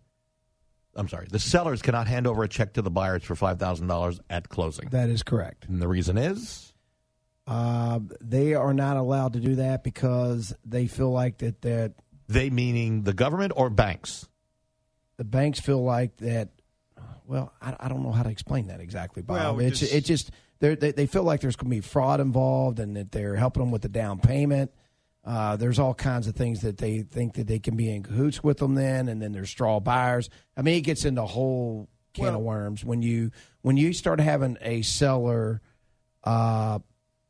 I'm 0.94 1.08
sorry, 1.08 1.26
the 1.30 1.38
sellers 1.38 1.82
cannot 1.82 2.06
hand 2.06 2.26
over 2.26 2.42
a 2.42 2.48
check 2.48 2.74
to 2.74 2.82
the 2.82 2.90
buyers 2.90 3.22
for 3.22 3.34
five 3.34 3.58
thousand 3.58 3.86
dollars 3.86 4.20
at 4.30 4.48
closing. 4.48 4.88
That 4.90 5.08
is 5.08 5.22
correct. 5.22 5.66
And 5.68 5.80
the 5.80 5.88
reason 5.88 6.16
is 6.16 6.69
Uh, 7.50 7.98
they 8.20 8.54
are 8.54 8.72
not 8.72 8.96
allowed 8.96 9.32
to 9.32 9.40
do 9.40 9.56
that 9.56 9.82
because 9.82 10.54
they 10.64 10.86
feel 10.86 11.10
like 11.10 11.38
that 11.38 11.60
that 11.62 11.94
they 12.28 12.48
meaning 12.48 13.02
the 13.02 13.12
government 13.12 13.52
or 13.56 13.68
banks. 13.68 14.28
the 15.16 15.24
banks 15.24 15.58
feel 15.58 15.82
like 15.82 16.16
that. 16.18 16.50
Well, 17.26 17.52
I, 17.60 17.74
I 17.80 17.88
don't 17.88 18.02
know 18.04 18.12
how 18.12 18.22
to 18.22 18.30
explain 18.30 18.68
that 18.68 18.80
exactly, 18.80 19.22
Bob. 19.22 19.36
Well, 19.36 19.60
it's 19.60 19.80
just- 19.80 19.92
it 19.94 20.04
just 20.04 20.30
they're, 20.60 20.76
they 20.76 20.92
they 20.92 21.06
feel 21.06 21.24
like 21.24 21.40
there's 21.40 21.56
going 21.56 21.70
to 21.70 21.76
be 21.76 21.80
fraud 21.80 22.20
involved 22.20 22.78
and 22.78 22.96
that 22.96 23.10
they're 23.10 23.34
helping 23.36 23.62
them 23.64 23.70
with 23.72 23.82
the 23.82 23.88
down 23.88 24.20
payment. 24.20 24.70
Uh, 25.24 25.56
there's 25.56 25.78
all 25.78 25.92
kinds 25.94 26.26
of 26.28 26.34
things 26.36 26.60
that 26.62 26.78
they 26.78 27.00
think 27.02 27.34
that 27.34 27.46
they 27.48 27.58
can 27.58 27.76
be 27.76 27.90
in 27.94 28.02
cahoots 28.04 28.42
with 28.44 28.58
them 28.58 28.74
then, 28.74 29.08
and 29.08 29.20
then 29.20 29.32
there's 29.32 29.50
straw 29.50 29.78
buyers. 29.80 30.30
I 30.56 30.62
mean, 30.62 30.76
it 30.76 30.82
gets 30.82 31.04
into 31.04 31.22
a 31.22 31.26
whole 31.26 31.88
can 32.14 32.34
of 32.34 32.40
worms 32.40 32.84
when 32.84 33.02
you 33.02 33.30
when 33.62 33.76
you 33.76 33.92
start 33.92 34.20
having 34.20 34.56
a 34.60 34.82
seller 34.82 35.60
uh, 36.24 36.78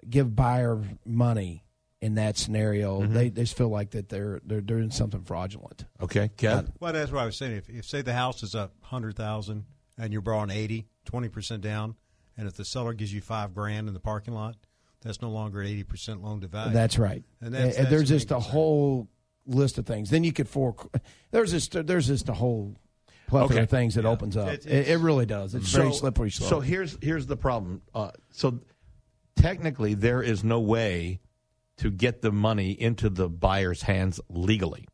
give 0.08 0.34
buyer 0.34 0.80
money 1.04 1.64
in 2.00 2.14
that 2.14 2.38
scenario. 2.38 3.00
Mm-hmm. 3.02 3.12
They 3.14 3.28
they 3.28 3.42
just 3.42 3.56
feel 3.56 3.68
like 3.68 3.90
that 3.90 4.08
they're 4.08 4.40
they're 4.44 4.60
doing 4.60 4.90
something 4.90 5.22
fraudulent. 5.22 5.84
Okay, 6.00 6.30
Kev. 6.36 6.68
Well, 6.80 6.92
that's 6.92 7.12
what 7.12 7.22
I 7.22 7.26
was 7.26 7.36
saying. 7.36 7.52
If, 7.56 7.68
if 7.68 7.84
say 7.84 8.02
the 8.02 8.12
house 8.14 8.42
is 8.42 8.54
up 8.54 8.72
hundred 8.82 9.16
thousand 9.16 9.64
and 9.98 10.12
you're 10.12 10.22
borrowing 10.22 10.50
80, 10.50 10.86
20 11.04 11.28
percent 11.28 11.62
down, 11.62 11.96
and 12.36 12.48
if 12.48 12.54
the 12.54 12.64
seller 12.64 12.94
gives 12.94 13.12
you 13.12 13.20
five 13.20 13.54
grand 13.54 13.86
in 13.88 13.94
the 13.94 14.00
parking 14.00 14.32
lot, 14.34 14.56
that's 15.02 15.20
no 15.20 15.30
longer 15.30 15.60
an 15.60 15.66
eighty 15.66 15.82
percent 15.84 16.22
loan 16.22 16.40
to 16.40 16.46
value. 16.48 16.72
That's 16.72 16.98
right. 16.98 17.22
And 17.40 17.52
that's- 17.52 17.76
And 17.76 17.84
that's 17.86 17.90
there's 17.90 18.08
just 18.08 18.30
a 18.30 18.34
concern. 18.34 18.52
whole 18.52 19.08
list 19.46 19.76
of 19.78 19.86
things. 19.86 20.08
Then 20.10 20.24
you 20.24 20.32
could 20.32 20.48
for 20.48 20.74
there's 21.32 21.50
just 21.50 21.72
there's 21.86 22.06
just 22.06 22.28
a 22.30 22.34
whole 22.34 22.76
plethora 23.26 23.54
Okay. 23.56 23.62
of 23.64 23.70
things 23.70 23.94
that 23.96 24.06
opens 24.06 24.36
up. 24.38 24.48
It's- 24.48 24.64
It, 24.66 24.88
it 24.88 24.98
really 24.98 25.26
does. 25.26 25.54
It's 25.54 25.70
very 25.70 25.92
slippery 25.92 26.30
slope. 26.30 26.48
So 26.48 26.60
here's 26.60 26.96
here's 27.02 27.26
the 27.26 27.36
problem. 27.36 27.82
Uh, 27.94 28.10
so 28.30 28.58
technically, 29.40 29.94
there 29.94 30.22
is 30.22 30.44
no 30.44 30.60
way 30.60 31.20
to 31.78 31.90
get 31.90 32.22
the 32.22 32.30
money 32.32 32.70
into 32.72 33.08
the 33.08 33.28
buyer's 33.28 33.82
hands 33.82 34.20
legally. 34.28 34.86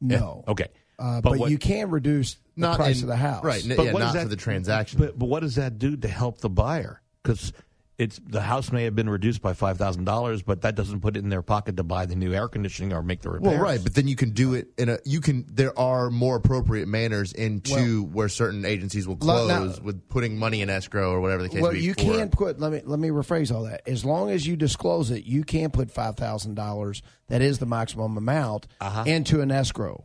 no. 0.00 0.44
Okay, 0.48 0.68
Uh, 0.98 1.20
But 1.20 1.30
but 1.32 1.38
what- 1.40 1.50
you 1.50 1.58
can 1.58 1.90
reduce 1.90 2.34
the 2.34 2.40
Not 2.62 2.76
price 2.78 2.98
in- 2.98 3.04
of 3.04 3.08
the 3.08 3.16
house. 3.16 3.44
Right. 3.44 3.62
n- 3.68 3.76
But 3.76 3.84
yeah, 3.86 3.92
what 3.92 4.00
does 4.00 4.08
not 4.08 4.14
that- 4.14 4.22
for 4.24 4.28
the 4.30 4.36
transaction. 4.36 4.98
but 4.98 5.18
but 5.18 5.26
what 5.28 5.40
does 5.40 5.56
that 5.56 5.78
do 5.78 5.94
to 5.96 6.08
help 6.08 6.40
the 6.40 6.48
buyer? 6.48 7.02
Because 7.22 7.52
it's 7.98 8.20
the 8.26 8.42
house 8.42 8.70
may 8.72 8.84
have 8.84 8.94
been 8.94 9.08
reduced 9.08 9.40
by 9.40 9.54
five 9.54 9.78
thousand 9.78 10.04
dollars, 10.04 10.42
but 10.42 10.62
that 10.62 10.74
doesn't 10.74 11.00
put 11.00 11.16
it 11.16 11.20
in 11.20 11.30
their 11.30 11.42
pocket 11.42 11.76
to 11.78 11.82
buy 11.82 12.04
the 12.04 12.14
new 12.14 12.34
air 12.34 12.46
conditioning 12.46 12.92
or 12.92 13.02
make 13.02 13.22
the 13.22 13.30
repairs. 13.30 13.54
Well, 13.54 13.62
right, 13.62 13.82
but 13.82 13.94
then 13.94 14.06
you 14.06 14.16
can 14.16 14.30
do 14.30 14.54
it 14.54 14.68
in 14.76 14.90
a. 14.90 14.98
You 15.04 15.20
can. 15.20 15.46
There 15.48 15.76
are 15.78 16.10
more 16.10 16.36
appropriate 16.36 16.88
manners 16.88 17.32
into 17.32 18.04
where 18.04 18.28
certain 18.28 18.64
agencies 18.64 19.08
will 19.08 19.16
Lo- 19.20 19.48
now- 19.48 19.58
close 19.58 19.80
with 19.80 20.08
putting 20.08 20.38
money 20.38 20.60
in 20.60 20.68
escrow 20.68 21.10
or 21.10 21.20
whatever 21.20 21.42
the 21.42 21.48
case. 21.48 21.62
Well, 21.62 21.72
be 21.72 21.80
you 21.80 21.94
for- 21.94 22.02
can 22.02 22.28
put. 22.28 22.60
Let 22.60 22.72
me 22.72 22.82
let 22.84 22.98
me 22.98 23.08
rephrase 23.08 23.54
all 23.54 23.62
that. 23.64 23.82
As 23.86 24.04
long 24.04 24.30
as 24.30 24.46
you 24.46 24.56
disclose 24.56 25.10
it, 25.10 25.24
you 25.24 25.44
can 25.44 25.70
put 25.70 25.90
five 25.90 26.16
thousand 26.16 26.54
dollars. 26.54 27.02
That 27.28 27.40
is 27.40 27.58
the 27.58 27.66
maximum 27.66 28.16
amount 28.16 28.66
uh-huh. 28.80 29.04
into 29.06 29.40
an 29.40 29.50
escrow 29.50 30.04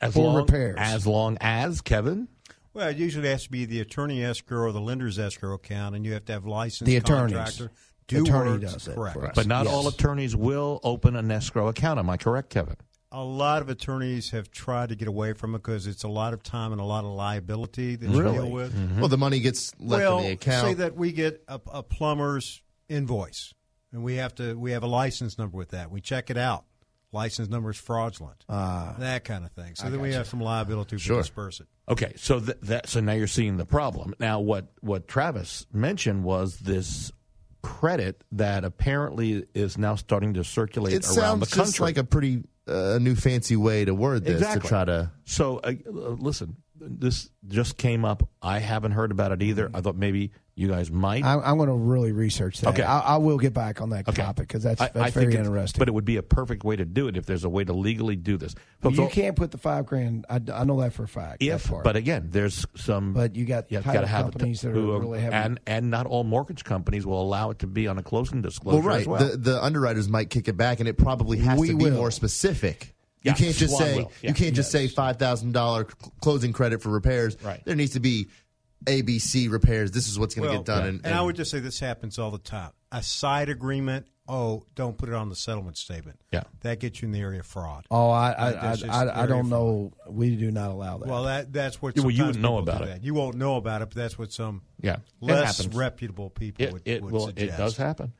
as 0.00 0.14
for 0.14 0.24
long, 0.24 0.36
repairs. 0.36 0.76
As 0.78 1.06
long 1.06 1.38
as 1.40 1.80
Kevin, 1.80 2.28
well, 2.74 2.88
it 2.88 2.96
usually 2.96 3.28
has 3.28 3.44
to 3.44 3.50
be 3.50 3.64
the 3.64 3.80
attorney 3.80 4.22
escrow 4.24 4.66
or 4.68 4.72
the 4.72 4.80
lender's 4.80 5.18
escrow 5.18 5.54
account, 5.54 5.94
and 5.96 6.04
you 6.04 6.12
have 6.12 6.24
to 6.26 6.32
have 6.32 6.46
licensed 6.46 6.86
The 6.86 6.96
attorneys. 6.96 7.34
contractor. 7.36 7.70
The 8.08 8.16
Do 8.16 8.22
attorney 8.24 8.50
works, 8.58 8.72
does 8.72 8.88
it 8.88 8.94
correct. 8.94 9.16
for 9.16 9.26
us. 9.28 9.32
but 9.36 9.46
not 9.46 9.66
Yes. 9.66 9.74
all 9.74 9.86
attorneys 9.88 10.34
will 10.34 10.80
open 10.82 11.14
an 11.16 11.30
escrow 11.30 11.68
account. 11.68 11.98
Am 12.00 12.10
I 12.10 12.16
correct, 12.16 12.50
Kevin? 12.50 12.76
A 13.12 13.22
lot 13.24 13.60
of 13.62 13.68
attorneys 13.68 14.30
have 14.30 14.50
tried 14.52 14.88
to 14.90 14.94
get 14.94 15.08
away 15.08 15.32
from 15.32 15.54
it 15.54 15.58
because 15.58 15.86
it's 15.88 16.04
a 16.04 16.08
lot 16.08 16.32
of 16.32 16.42
time 16.44 16.70
and 16.72 16.80
a 16.80 16.84
lot 16.84 17.04
of 17.04 17.10
liability 17.10 17.96
that 17.96 18.08
Really? 18.08 18.34
you 18.36 18.42
deal 18.42 18.50
with. 18.50 18.72
Mm-hmm. 18.74 19.00
Well, 19.00 19.08
the 19.08 19.18
money 19.18 19.40
gets 19.40 19.72
left 19.80 20.02
well, 20.02 20.18
in 20.18 20.24
the 20.26 20.30
account. 20.32 20.66
say 20.68 20.74
that 20.74 20.94
we 20.96 21.10
get 21.12 21.42
a, 21.48 21.60
a 21.72 21.82
plumber's 21.82 22.62
invoice, 22.88 23.52
and 23.92 24.02
we 24.04 24.16
have 24.16 24.34
to 24.36 24.54
we 24.58 24.72
have 24.72 24.82
a 24.84 24.86
license 24.88 25.38
number 25.38 25.56
with 25.56 25.70
that. 25.70 25.90
We 25.90 26.00
check 26.00 26.30
it 26.30 26.36
out. 26.36 26.64
License 27.12 27.48
number 27.48 27.70
is 27.70 27.76
fraudulent. 27.76 28.44
that 28.48 29.24
kind 29.24 29.44
of 29.44 29.50
thing. 29.52 29.74
So 29.74 29.90
then 29.90 30.00
we 30.00 30.12
have 30.12 30.26
some 30.28 30.40
liability 30.40 30.96
to 30.96 30.98
Sure. 31.02 31.18
disperse 31.22 31.60
it. 31.60 31.66
Okay, 31.88 32.12
so 32.16 32.38
th- 32.38 32.58
that 32.62 32.88
so 32.88 33.00
now 33.00 33.12
you're 33.14 33.26
seeing 33.26 33.56
the 33.56 33.66
problem. 33.66 34.14
Now, 34.20 34.38
what 34.40 34.72
what 34.80 35.08
Travis 35.08 35.66
mentioned 35.72 36.22
was 36.22 36.58
this 36.58 37.10
credit 37.62 38.22
that 38.32 38.64
apparently 38.64 39.44
is 39.54 39.76
now 39.76 39.94
starting 39.96 40.34
to 40.34 40.44
circulate 40.44 40.94
It 40.94 41.04
around 41.06 41.40
the 41.40 41.46
sounds 41.46 41.54
country. 41.54 41.64
just 41.72 41.80
like 41.80 41.98
a 41.98 42.04
pretty 42.04 42.44
uh, 42.68 42.98
new 43.00 43.14
fancy 43.16 43.56
way 43.56 43.84
to 43.84 43.92
word 43.92 44.24
this 44.24 44.34
Exactly. 44.40 44.60
to 44.62 44.68
try 44.68 44.84
to. 44.84 45.10
So, 45.24 45.58
uh, 45.58 45.72
uh, 45.86 45.90
listen, 45.90 46.56
this 46.80 47.30
just 47.46 47.76
came 47.76 48.04
up. 48.04 48.28
I 48.42 48.58
haven't 48.58 48.92
heard 48.92 49.10
about 49.12 49.32
it 49.32 49.42
either. 49.42 49.70
I 49.74 49.80
thought 49.80 49.96
maybe 49.96 50.32
you 50.54 50.68
guys 50.68 50.90
might. 50.90 51.24
I, 51.24 51.34
I'm 51.40 51.56
going 51.56 51.68
to 51.68 51.74
really 51.74 52.12
research 52.12 52.60
that. 52.60 52.70
Okay. 52.70 52.82
I, 52.82 52.98
I 53.00 53.16
will 53.16 53.38
get 53.38 53.54
back 53.54 53.80
on 53.80 53.90
that 53.90 54.06
Okay. 54.08 54.20
topic 54.22 54.48
because 54.48 54.62
that's 54.62 54.78
that's 54.80 54.96
I 54.96 55.10
very 55.10 55.34
interesting. 55.34 55.78
But 55.78 55.88
it 55.88 55.92
would 55.92 56.04
be 56.04 56.16
a 56.16 56.22
perfect 56.22 56.64
way 56.64 56.76
to 56.76 56.84
do 56.84 57.08
it 57.08 57.16
if 57.16 57.24
there's 57.26 57.44
a 57.44 57.48
way 57.48 57.64
to 57.64 57.72
legally 57.72 58.16
do 58.16 58.36
this. 58.36 58.54
Well, 58.82 58.92
you 58.92 59.02
all- 59.04 59.08
can't 59.08 59.36
put 59.36 59.50
the 59.52 59.58
five 59.58 59.86
grand. 59.86 60.26
I, 60.28 60.40
I 60.52 60.64
know 60.64 60.80
that 60.80 60.92
for 60.92 61.04
a 61.04 61.08
fact. 61.08 61.40
that 61.40 61.46
if, 61.46 61.70
but 61.82 61.96
again, 61.96 62.28
there's 62.30 62.66
some. 62.76 63.12
But 63.14 63.36
you 63.36 63.44
got 63.46 63.70
you've 63.72 63.84
title 63.84 63.94
got 63.94 64.00
to 64.02 64.06
have 64.08 64.24
companies 64.32 64.60
that 64.62 64.70
are 64.70 64.72
who 64.72 64.98
really 64.98 65.20
having- 65.20 65.34
and 65.38 65.60
and 65.66 65.90
not 65.90 66.06
all 66.06 66.24
mortgage 66.24 66.64
companies 66.64 67.06
will 67.06 67.22
allow 67.22 67.50
it 67.50 67.60
to 67.60 67.66
be 67.66 67.86
on 67.88 67.98
a 67.98 68.02
closing 68.02 68.42
disclosure 68.42 68.78
Well, 68.80 68.86
right. 68.88 69.00
as 69.02 69.06
well. 69.06 69.28
The, 69.28 69.36
the 69.36 69.64
underwriters 69.64 70.08
might 70.08 70.28
kick 70.30 70.48
it 70.48 70.56
back, 70.56 70.80
and 70.80 70.88
it 70.88 70.98
probably 70.98 71.38
has 71.38 71.58
We 71.58 71.68
to 71.68 71.76
be 71.76 71.84
will. 71.84 71.92
more 71.92 72.10
specific. 72.10 72.94
Yeah, 73.22 73.32
you 73.32 73.44
can't 73.44 73.56
just 73.56 73.76
Swan 73.76 73.82
say. 73.88 73.96
Yeah. 74.22 74.28
you 74.30 74.34
can't 74.34 74.54
just 74.54 74.70
say 74.70 74.88
five 74.88 75.18
thousand 75.18 75.52
dollar 75.52 75.84
closing 76.20 76.52
credit 76.52 76.82
for 76.82 76.88
repairs. 76.88 77.36
Right. 77.42 77.62
There 77.64 77.76
needs 77.76 77.92
to 77.92 78.00
be 78.00 78.28
ABC 78.86 79.50
repairs. 79.50 79.90
This 79.90 80.08
is 80.08 80.18
what's 80.18 80.34
going 80.34 80.48
to 80.48 80.54
Well, 80.54 80.62
get 80.62 80.66
done. 80.66 80.82
yeah. 80.82 80.88
And, 80.88 81.06
And 81.06 81.14
I 81.14 81.20
would 81.22 81.36
just 81.36 81.50
say 81.50 81.60
this 81.60 81.80
happens 81.80 82.18
all 82.18 82.30
the 82.30 82.38
time. 82.38 82.70
A 82.92 83.02
side 83.02 83.48
agreement, 83.50 84.06
oh, 84.30 84.64
don't 84.74 84.96
put 84.96 85.08
it 85.08 85.14
on 85.14 85.28
the 85.28 85.36
settlement 85.36 85.76
statement. 85.76 86.20
Yeah. 86.32 86.44
That 86.60 86.80
gets 86.80 87.02
you 87.02 87.06
in 87.06 87.12
the 87.12 87.20
area 87.20 87.40
of 87.40 87.46
fraud. 87.46 87.86
oh, 87.90 88.10
I 88.10 88.30
I, 88.32 88.50
I, 88.52 88.76
I, 88.88 89.22
I 89.22 89.26
don't 89.26 89.48
know. 89.48 89.92
We 90.08 90.36
do 90.36 90.50
not 90.50 90.70
allow 90.70 90.98
that. 90.98 91.08
Well, 91.08 91.24
that 91.24 91.52
that's 91.52 91.82
what. 91.82 91.96
Yeah, 91.96 92.02
well, 92.02 92.10
you 92.10 92.24
wouldn't 92.26 92.42
know 92.42 92.58
about 92.58 92.82
it. 92.82 92.86
that. 92.86 93.04
You 93.04 93.14
won't 93.14 93.36
know 93.36 93.56
about 93.56 93.82
it, 93.82 93.88
but 93.90 93.96
that's 93.96 94.18
what 94.18 94.32
some 94.32 94.62
Yeah, 94.80 94.96
less 95.20 95.66
reputable 95.68 96.30
people 96.30 96.64
it, 96.66 96.72
would, 96.72 96.82
it 96.84 97.02
would 97.02 97.12
will. 97.12 97.26
suggest. 97.26 97.54
It 97.54 97.56
does 97.56 97.76
happen. 97.76 98.12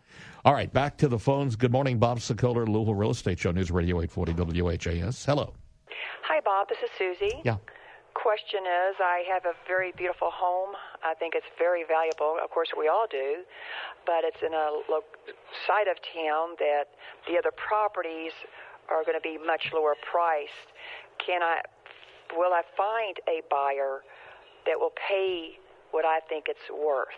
All 0.44 0.54
right, 0.54 0.72
back 0.72 0.96
to 0.98 1.08
the 1.08 1.18
phones. 1.18 1.54
Good 1.56 1.70
morning, 1.72 1.98
Bob 1.98 2.18
Sokoler, 2.18 2.66
Louisville 2.66 2.94
Real 2.94 3.10
Estate 3.10 3.38
Show, 3.38 3.52
News 3.52 3.70
Radio 3.70 4.00
840 4.00 4.60
WHAS. 4.62 5.24
Hello. 5.24 5.52
Hi, 6.24 6.40
Bob. 6.44 6.68
This 6.68 6.78
is 6.82 6.90
Susie. 6.98 7.40
Yeah. 7.44 7.56
Question 8.14 8.60
is, 8.66 8.96
I 9.00 9.22
have 9.32 9.44
a 9.46 9.54
very 9.66 9.92
beautiful 9.96 10.30
home. 10.32 10.74
I 11.02 11.14
think 11.14 11.34
it's 11.34 11.46
very 11.58 11.84
valuable. 11.86 12.36
Of 12.42 12.50
course, 12.50 12.68
we 12.76 12.88
all 12.88 13.06
do, 13.10 13.44
but 14.04 14.24
it's 14.24 14.42
in 14.44 14.52
a 14.52 14.82
lo- 14.90 15.06
side 15.66 15.88
of 15.88 15.96
town 16.02 16.56
that 16.58 16.84
the 17.26 17.38
other 17.38 17.50
properties 17.56 18.32
are 18.90 19.04
going 19.04 19.16
to 19.16 19.22
be 19.22 19.38
much 19.38 19.70
lower 19.72 19.94
priced. 20.10 20.74
Can 21.24 21.42
I? 21.42 21.60
Will 22.36 22.52
I 22.52 22.62
find 22.76 23.16
a 23.28 23.42
buyer 23.50 24.02
that 24.66 24.78
will 24.78 24.92
pay 25.08 25.58
what 25.90 26.04
I 26.04 26.20
think 26.28 26.46
it's 26.48 26.70
worth? 26.70 27.08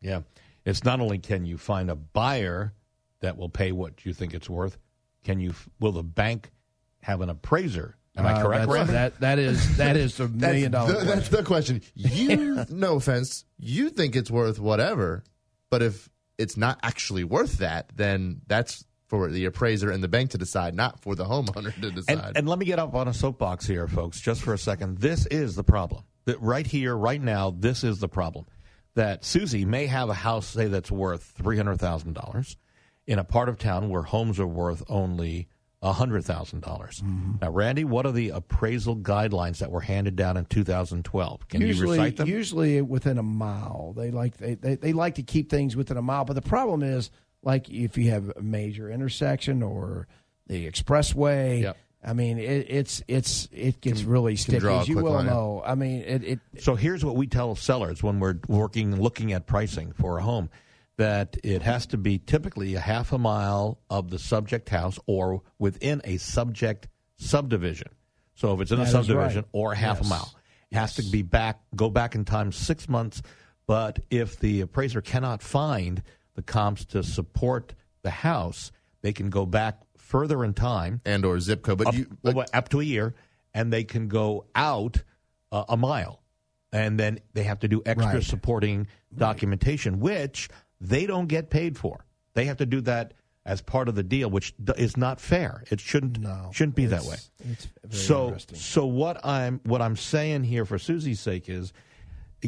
Yeah. 0.00 0.20
It's 0.64 0.84
not 0.84 1.00
only 1.00 1.18
can 1.18 1.44
you 1.44 1.58
find 1.58 1.90
a 1.90 1.96
buyer 1.96 2.72
that 3.20 3.36
will 3.36 3.48
pay 3.48 3.72
what 3.72 4.04
you 4.04 4.12
think 4.12 4.34
it's 4.34 4.48
worth, 4.48 4.78
can 5.24 5.40
you 5.40 5.54
will 5.80 5.92
the 5.92 6.02
bank 6.02 6.50
have 7.02 7.20
an 7.20 7.30
appraiser? 7.30 7.96
Am 8.16 8.26
I 8.26 8.32
Uh, 8.34 8.42
correct, 8.42 8.66
that's- 8.68 8.74
Randy? 8.76 8.92
That 8.92 9.20
that 9.20 9.38
is 9.38 9.76
that 9.76 9.96
is 9.96 10.16
the 10.16 10.26
that's, 10.28 10.40
million 10.52 10.72
dollar. 10.72 10.92
the, 11.00 11.04
that's 11.04 11.28
the 11.28 11.42
question. 11.42 11.82
You, 11.94 12.64
no 12.70 12.96
offense, 12.96 13.44
you 13.58 13.90
think 13.90 14.14
it's 14.16 14.30
worth 14.30 14.58
whatever, 14.58 15.24
but 15.70 15.82
if 15.82 16.08
it's 16.38 16.56
not 16.56 16.78
actually 16.82 17.24
worth 17.24 17.58
that, 17.58 17.90
then 17.96 18.40
that's 18.46 18.84
for 19.06 19.30
the 19.30 19.44
appraiser 19.44 19.90
and 19.90 20.02
the 20.02 20.08
bank 20.08 20.30
to 20.30 20.38
decide, 20.38 20.74
not 20.74 21.00
for 21.00 21.14
the 21.14 21.24
homeowner 21.24 21.74
to 21.80 21.90
decide. 21.90 22.18
And, 22.26 22.36
and 22.38 22.48
let 22.48 22.58
me 22.58 22.64
get 22.66 22.78
up 22.78 22.94
on 22.94 23.06
a 23.06 23.14
soapbox 23.14 23.66
here, 23.66 23.86
folks, 23.86 24.20
just 24.20 24.42
for 24.42 24.54
a 24.54 24.58
second. 24.58 24.98
This 24.98 25.26
is 25.26 25.54
the 25.56 25.62
problem. 25.64 26.04
That 26.24 26.40
right 26.40 26.66
here, 26.66 26.96
right 26.96 27.20
now, 27.20 27.50
this 27.50 27.84
is 27.84 27.98
the 27.98 28.08
problem. 28.08 28.46
That 28.94 29.24
Susie 29.24 29.64
may 29.64 29.86
have 29.86 30.08
a 30.08 30.14
house, 30.14 30.46
say, 30.46 30.68
that's 30.68 30.90
worth 30.90 31.22
three 31.36 31.56
hundred 31.56 31.80
thousand 31.80 32.14
dollars, 32.14 32.56
in 33.06 33.18
a 33.18 33.24
part 33.24 33.48
of 33.48 33.58
town 33.58 33.88
where 33.90 34.02
homes 34.02 34.38
are 34.40 34.46
worth 34.46 34.82
only 34.88 35.48
hundred 35.92 36.24
thousand 36.24 36.62
dollars. 36.62 37.00
Mm-hmm. 37.00 37.34
Now, 37.42 37.50
Randy, 37.50 37.84
what 37.84 38.06
are 38.06 38.12
the 38.12 38.30
appraisal 38.30 38.96
guidelines 38.96 39.58
that 39.58 39.70
were 39.70 39.80
handed 39.80 40.16
down 40.16 40.36
in 40.36 40.44
2012? 40.46 41.48
Can 41.48 41.60
usually, 41.60 41.98
you 41.98 42.02
recite 42.02 42.16
them? 42.16 42.28
usually 42.28 42.80
within 42.82 43.18
a 43.18 43.22
mile. 43.22 43.92
They 43.96 44.10
like 44.10 44.36
they, 44.36 44.54
they, 44.54 44.76
they 44.76 44.92
like 44.92 45.16
to 45.16 45.22
keep 45.22 45.50
things 45.50 45.76
within 45.76 45.96
a 45.96 46.02
mile. 46.02 46.24
But 46.24 46.34
the 46.34 46.42
problem 46.42 46.82
is, 46.82 47.10
like 47.42 47.68
if 47.68 47.98
you 47.98 48.10
have 48.10 48.32
a 48.36 48.42
major 48.42 48.90
intersection 48.90 49.62
or 49.62 50.08
the 50.46 50.70
expressway. 50.70 51.62
Yep. 51.62 51.76
I 52.06 52.12
mean, 52.12 52.38
it, 52.38 52.66
it's 52.68 53.02
it's 53.08 53.48
it 53.50 53.80
gets 53.80 54.02
really 54.02 54.36
sticky. 54.36 54.66
As 54.66 54.88
you 54.88 54.98
well 54.98 55.14
line. 55.14 55.26
know. 55.26 55.62
I 55.64 55.74
mean, 55.74 56.02
it, 56.02 56.24
it 56.24 56.40
So 56.58 56.74
here's 56.74 57.02
what 57.02 57.16
we 57.16 57.26
tell 57.26 57.56
sellers 57.56 58.02
when 58.02 58.20
we're 58.20 58.38
working, 58.46 59.00
looking 59.00 59.32
at 59.32 59.46
pricing 59.46 59.92
for 59.92 60.18
a 60.18 60.22
home, 60.22 60.50
that 60.96 61.36
it 61.42 61.62
has 61.62 61.86
to 61.86 61.96
be 61.96 62.18
typically 62.18 62.74
a 62.74 62.80
half 62.80 63.12
a 63.12 63.18
mile 63.18 63.80
of 63.90 64.10
the 64.10 64.18
subject 64.18 64.68
house 64.68 64.98
or 65.06 65.42
within 65.58 66.00
a 66.04 66.16
subject 66.18 66.88
subdivision. 67.16 67.88
So 68.34 68.54
if 68.54 68.60
it's 68.60 68.70
in 68.70 68.80
a 68.80 68.86
subdivision 68.86 69.42
right. 69.42 69.48
or 69.52 69.72
a 69.72 69.76
half 69.76 70.00
a 70.00 70.04
mile, 70.04 70.34
it 70.70 70.76
has 70.76 70.94
to 70.96 71.02
be 71.02 71.22
back, 71.22 71.60
go 71.74 71.90
back 71.90 72.14
in 72.14 72.24
time 72.24 72.52
six 72.52 72.88
months. 72.88 73.22
But 73.66 74.00
if 74.10 74.38
the 74.38 74.60
appraiser 74.60 75.00
cannot 75.00 75.42
find 75.42 76.02
the 76.34 76.42
comps 76.42 76.84
to 76.86 77.02
support 77.02 77.74
the 78.02 78.10
house, 78.10 78.72
they 79.02 79.12
can 79.12 79.30
go 79.30 79.46
back 79.46 79.80
further 79.96 80.44
in 80.44 80.54
time 80.54 81.00
and 81.04 81.24
or 81.24 81.40
zip 81.40 81.62
code. 81.62 81.78
But 81.78 81.88
up, 81.88 81.94
you, 81.94 82.06
well, 82.22 82.44
up 82.52 82.68
to 82.70 82.80
a 82.80 82.84
year, 82.84 83.14
and 83.52 83.72
they 83.72 83.84
can 83.84 84.08
go 84.08 84.46
out 84.54 85.02
uh, 85.50 85.64
a 85.68 85.76
mile, 85.76 86.22
and 86.72 86.98
then 86.98 87.20
they 87.32 87.44
have 87.44 87.60
to 87.60 87.68
do 87.68 87.82
extra 87.86 88.14
Right. 88.14 88.22
supporting 88.22 88.86
documentation, 89.16 90.00
which 90.00 90.48
they 90.80 91.06
don't 91.06 91.26
get 91.28 91.50
paid 91.50 91.76
for. 91.78 92.04
They 92.34 92.46
have 92.46 92.56
to 92.58 92.66
do 92.66 92.80
that 92.82 93.14
as 93.46 93.60
part 93.60 93.88
of 93.88 93.94
the 93.94 94.02
deal, 94.02 94.30
which 94.30 94.54
is 94.76 94.96
not 94.96 95.20
fair. 95.20 95.64
It 95.70 95.78
shouldn't 95.80 96.18
no 96.18 96.50
shouldn't 96.52 96.76
be 96.76 96.86
that 96.86 97.04
way. 97.04 97.16
It's 97.50 97.68
very 97.84 98.02
So, 98.02 98.24
interesting. 98.28 98.58
so 98.58 98.86
what 98.86 99.24
I'm 99.24 99.60
what 99.64 99.82
I'm 99.82 99.96
saying 99.96 100.44
here 100.44 100.64
for 100.64 100.78
Susie's 100.78 101.20
sake 101.20 101.48
is, 101.48 101.72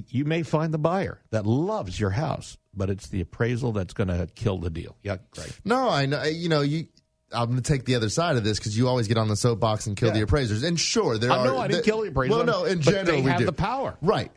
you 0.09 0.25
may 0.25 0.43
find 0.43 0.73
the 0.75 0.79
buyer 0.79 1.21
that 1.31 1.47
loves 1.47 1.99
your 2.01 2.11
house, 2.11 2.57
but 2.75 2.91
it's 2.91 3.09
the 3.09 3.21
appraisal 3.21 3.73
that's 3.73 3.95
going 3.95 4.09
to 4.09 4.27
kill 4.35 4.59
the 4.59 4.71
deal. 4.71 4.97
Yeah, 5.03 5.19
Greg. 5.31 5.53
No, 5.65 5.89
I 5.89 6.07
know. 6.07 6.23
You 6.25 6.49
know, 6.49 6.61
you. 6.63 6.87
I'm 7.33 7.47
going 7.51 7.61
to 7.61 7.73
take 7.73 7.85
the 7.85 7.97
other 7.97 8.09
side 8.09 8.37
of 8.37 8.45
this 8.45 8.57
because 8.59 8.79
you 8.79 8.87
always 8.89 9.09
get 9.09 9.19
on 9.19 9.27
the 9.29 9.35
soapbox 9.37 9.89
and 9.89 9.97
kill 9.97 10.13
the 10.13 10.21
appraisers. 10.23 10.63
And 10.63 10.79
sure, 10.79 11.19
there 11.19 11.33
I 11.33 11.39
are. 11.39 11.45
No, 11.45 11.59
I 11.59 11.67
didn't 11.67 11.81
the- 11.85 11.91
kill 11.91 12.03
the 12.03 12.09
appraisers, 12.09 12.37
Well, 12.37 12.47
no, 12.47 12.65
in 12.65 12.79
but 12.79 12.85
general, 12.85 13.05
they 13.05 13.21
we 13.21 13.31
have 13.31 13.41
do. 13.41 13.47
the 13.47 13.53
power. 13.53 13.99
right? 14.01 14.31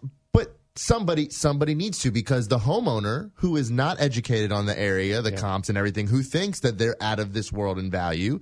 But 0.80 0.86
somebody, 0.86 1.30
somebody 1.30 1.76
needs 1.76 2.00
to 2.00 2.12
because 2.12 2.48
the 2.48 2.58
homeowner 2.58 3.32
who 3.36 3.58
is 3.58 3.70
not 3.70 4.00
educated 4.00 4.52
on 4.52 4.66
the 4.66 4.80
area, 4.80 5.22
the 5.22 5.32
comps 5.34 5.68
and 5.70 5.78
everything, 5.78 6.08
who 6.08 6.24
thinks 6.24 6.62
that 6.62 6.78
they're 6.78 6.96
out 7.02 7.20
of 7.20 7.34
this 7.34 7.52
world 7.52 7.78
in 7.80 7.92
value. 7.92 8.40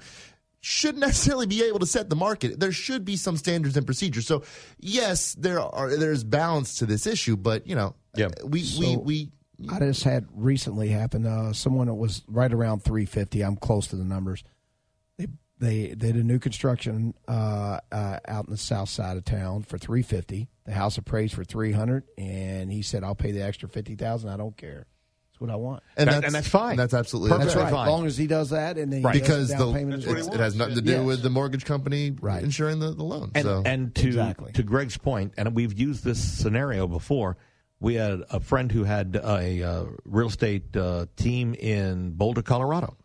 Shouldn't 0.61 0.99
necessarily 1.05 1.47
be 1.47 1.63
able 1.63 1.79
to 1.79 1.87
set 1.87 2.09
the 2.09 2.15
market. 2.15 2.59
There 2.59 2.71
should 2.71 3.05
be 3.05 3.15
some 3.15 3.37
standards 3.37 3.75
and 3.75 3.85
procedures. 3.85 4.27
So, 4.27 4.43
yes, 4.79 5.33
there 5.33 5.59
are 5.59 5.95
there's 5.95 6.23
balance 6.23 6.77
to 6.79 6.85
this 6.85 7.07
issue, 7.07 7.37
but 7.37 7.65
you 7.65 7.75
know, 7.75 7.95
Yeah. 8.15 8.27
we 8.43 8.49
we 8.49 8.61
So- 8.61 8.99
we 8.99 9.31
I 9.69 9.79
just 9.79 10.03
had 10.03 10.27
recently 10.33 10.89
happen. 10.89 11.25
Uh, 11.25 11.51
someone 11.53 11.87
that 11.87 11.95
was 11.95 12.21
right 12.27 12.53
around 12.53 12.83
350. 12.83 13.41
I'm 13.41 13.55
close 13.55 13.87
to 13.87 13.95
the 13.95 14.03
numbers. 14.03 14.43
They 15.59 15.87
they, 15.87 15.87
they 15.95 16.11
did 16.13 16.15
a 16.17 16.23
new 16.23 16.39
construction 16.39 17.13
uh, 17.27 17.79
uh, 17.91 18.19
out 18.27 18.45
in 18.45 18.51
the 18.51 18.57
south 18.57 18.89
side 18.89 19.17
of 19.17 19.25
town 19.25 19.63
for 19.63 19.77
350. 19.77 20.47
The 20.65 20.71
house 20.73 20.97
appraised 20.97 21.33
for 21.33 21.43
300, 21.43 22.03
and 22.17 22.71
he 22.71 22.81
said, 22.81 23.03
"I'll 23.03 23.15
pay 23.15 23.31
the 23.31 23.41
extra 23.43 23.67
50,000. 23.69 24.29
I 24.29 24.37
don't 24.37 24.55
care. 24.55 24.85
That's 25.31 25.39
what 25.41 25.49
I 25.49 25.55
want." 25.55 25.81
and 25.95 26.07
That- 26.07 26.13
that's 26.13 26.25
and 26.27 26.35
that's 26.35 26.47
fine. 26.47 26.71
And 26.71 26.79
that's 26.79 26.93
absolutely 26.93 27.29
Perfectly 27.31 27.53
That's 27.55 27.63
right. 27.63 27.71
fine. 27.71 27.87
As 27.87 27.91
long 27.91 28.05
as 28.05 28.17
he 28.17 28.27
does 28.27 28.49
that, 28.51 28.77
and 28.77 28.91
then 28.91 28.99
he 28.99 29.03
does 29.03 29.13
because 29.21 29.49
the 29.49 29.65
the, 29.65 29.73
payment. 29.73 30.03
it's- 30.03 30.27
it 30.27 30.39
has 30.39 30.55
nothing 30.55 30.75
to 30.75 30.81
do 30.81 30.91
Yes. 30.91 31.05
with 31.05 31.21
the 31.23 31.29
mortgage 31.29 31.65
company 31.65 32.11
Right. 32.11 32.43
insuring 32.43 32.79
the, 32.79 32.91
the 32.93 33.03
loan. 33.03 33.31
And, 33.33 33.43
so 33.43 33.63
and 33.65 33.95
to 33.95 34.07
Exactly. 34.07 34.51
to 34.53 34.63
Greg's 34.63 34.97
point, 34.97 35.33
and 35.37 35.55
we've 35.55 35.77
used 35.79 36.03
this 36.03 36.19
scenario 36.23 36.87
before. 36.87 37.37
We 37.79 37.93
had 37.95 38.21
a 38.31 38.39
friend 38.39 38.71
who 38.71 38.83
had 38.85 39.15
a 39.15 39.61
uh, 39.63 39.85
real 40.05 40.27
estate 40.27 40.75
uh, 40.75 41.05
team 41.15 41.53
in 41.53 42.11
Boulder, 42.11 42.41
Colorado. 42.41 42.97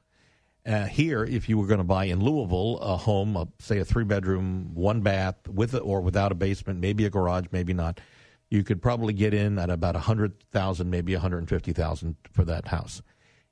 Uh, 0.64 0.84
here, 0.84 1.24
if 1.24 1.48
you 1.48 1.58
were 1.58 1.66
going 1.66 1.78
to 1.78 1.84
buy 1.84 2.04
in 2.04 2.20
Louisville 2.20 2.78
a 2.78 2.96
home, 2.96 3.36
uh, 3.36 3.46
say 3.58 3.78
a 3.78 3.84
three 3.84 4.04
bedroom, 4.04 4.74
one 4.74 5.00
bath, 5.00 5.48
with 5.48 5.74
or 5.74 6.00
without 6.00 6.30
a 6.30 6.36
basement, 6.36 6.78
maybe 6.78 7.04
a 7.04 7.10
garage, 7.10 7.46
maybe 7.50 7.72
not, 7.72 8.00
you 8.48 8.62
could 8.62 8.80
probably 8.80 9.12
get 9.12 9.34
in 9.34 9.58
at 9.58 9.70
about 9.70 9.96
a 9.96 10.00
hundred 10.00 10.34
thousand, 10.52 10.88
maybe 10.88 11.14
a 11.14 11.18
hundred 11.18 11.38
and 11.38 11.48
fifty 11.48 11.72
thousand 11.72 12.14
for 12.30 12.44
that 12.44 12.68
house. 12.68 13.02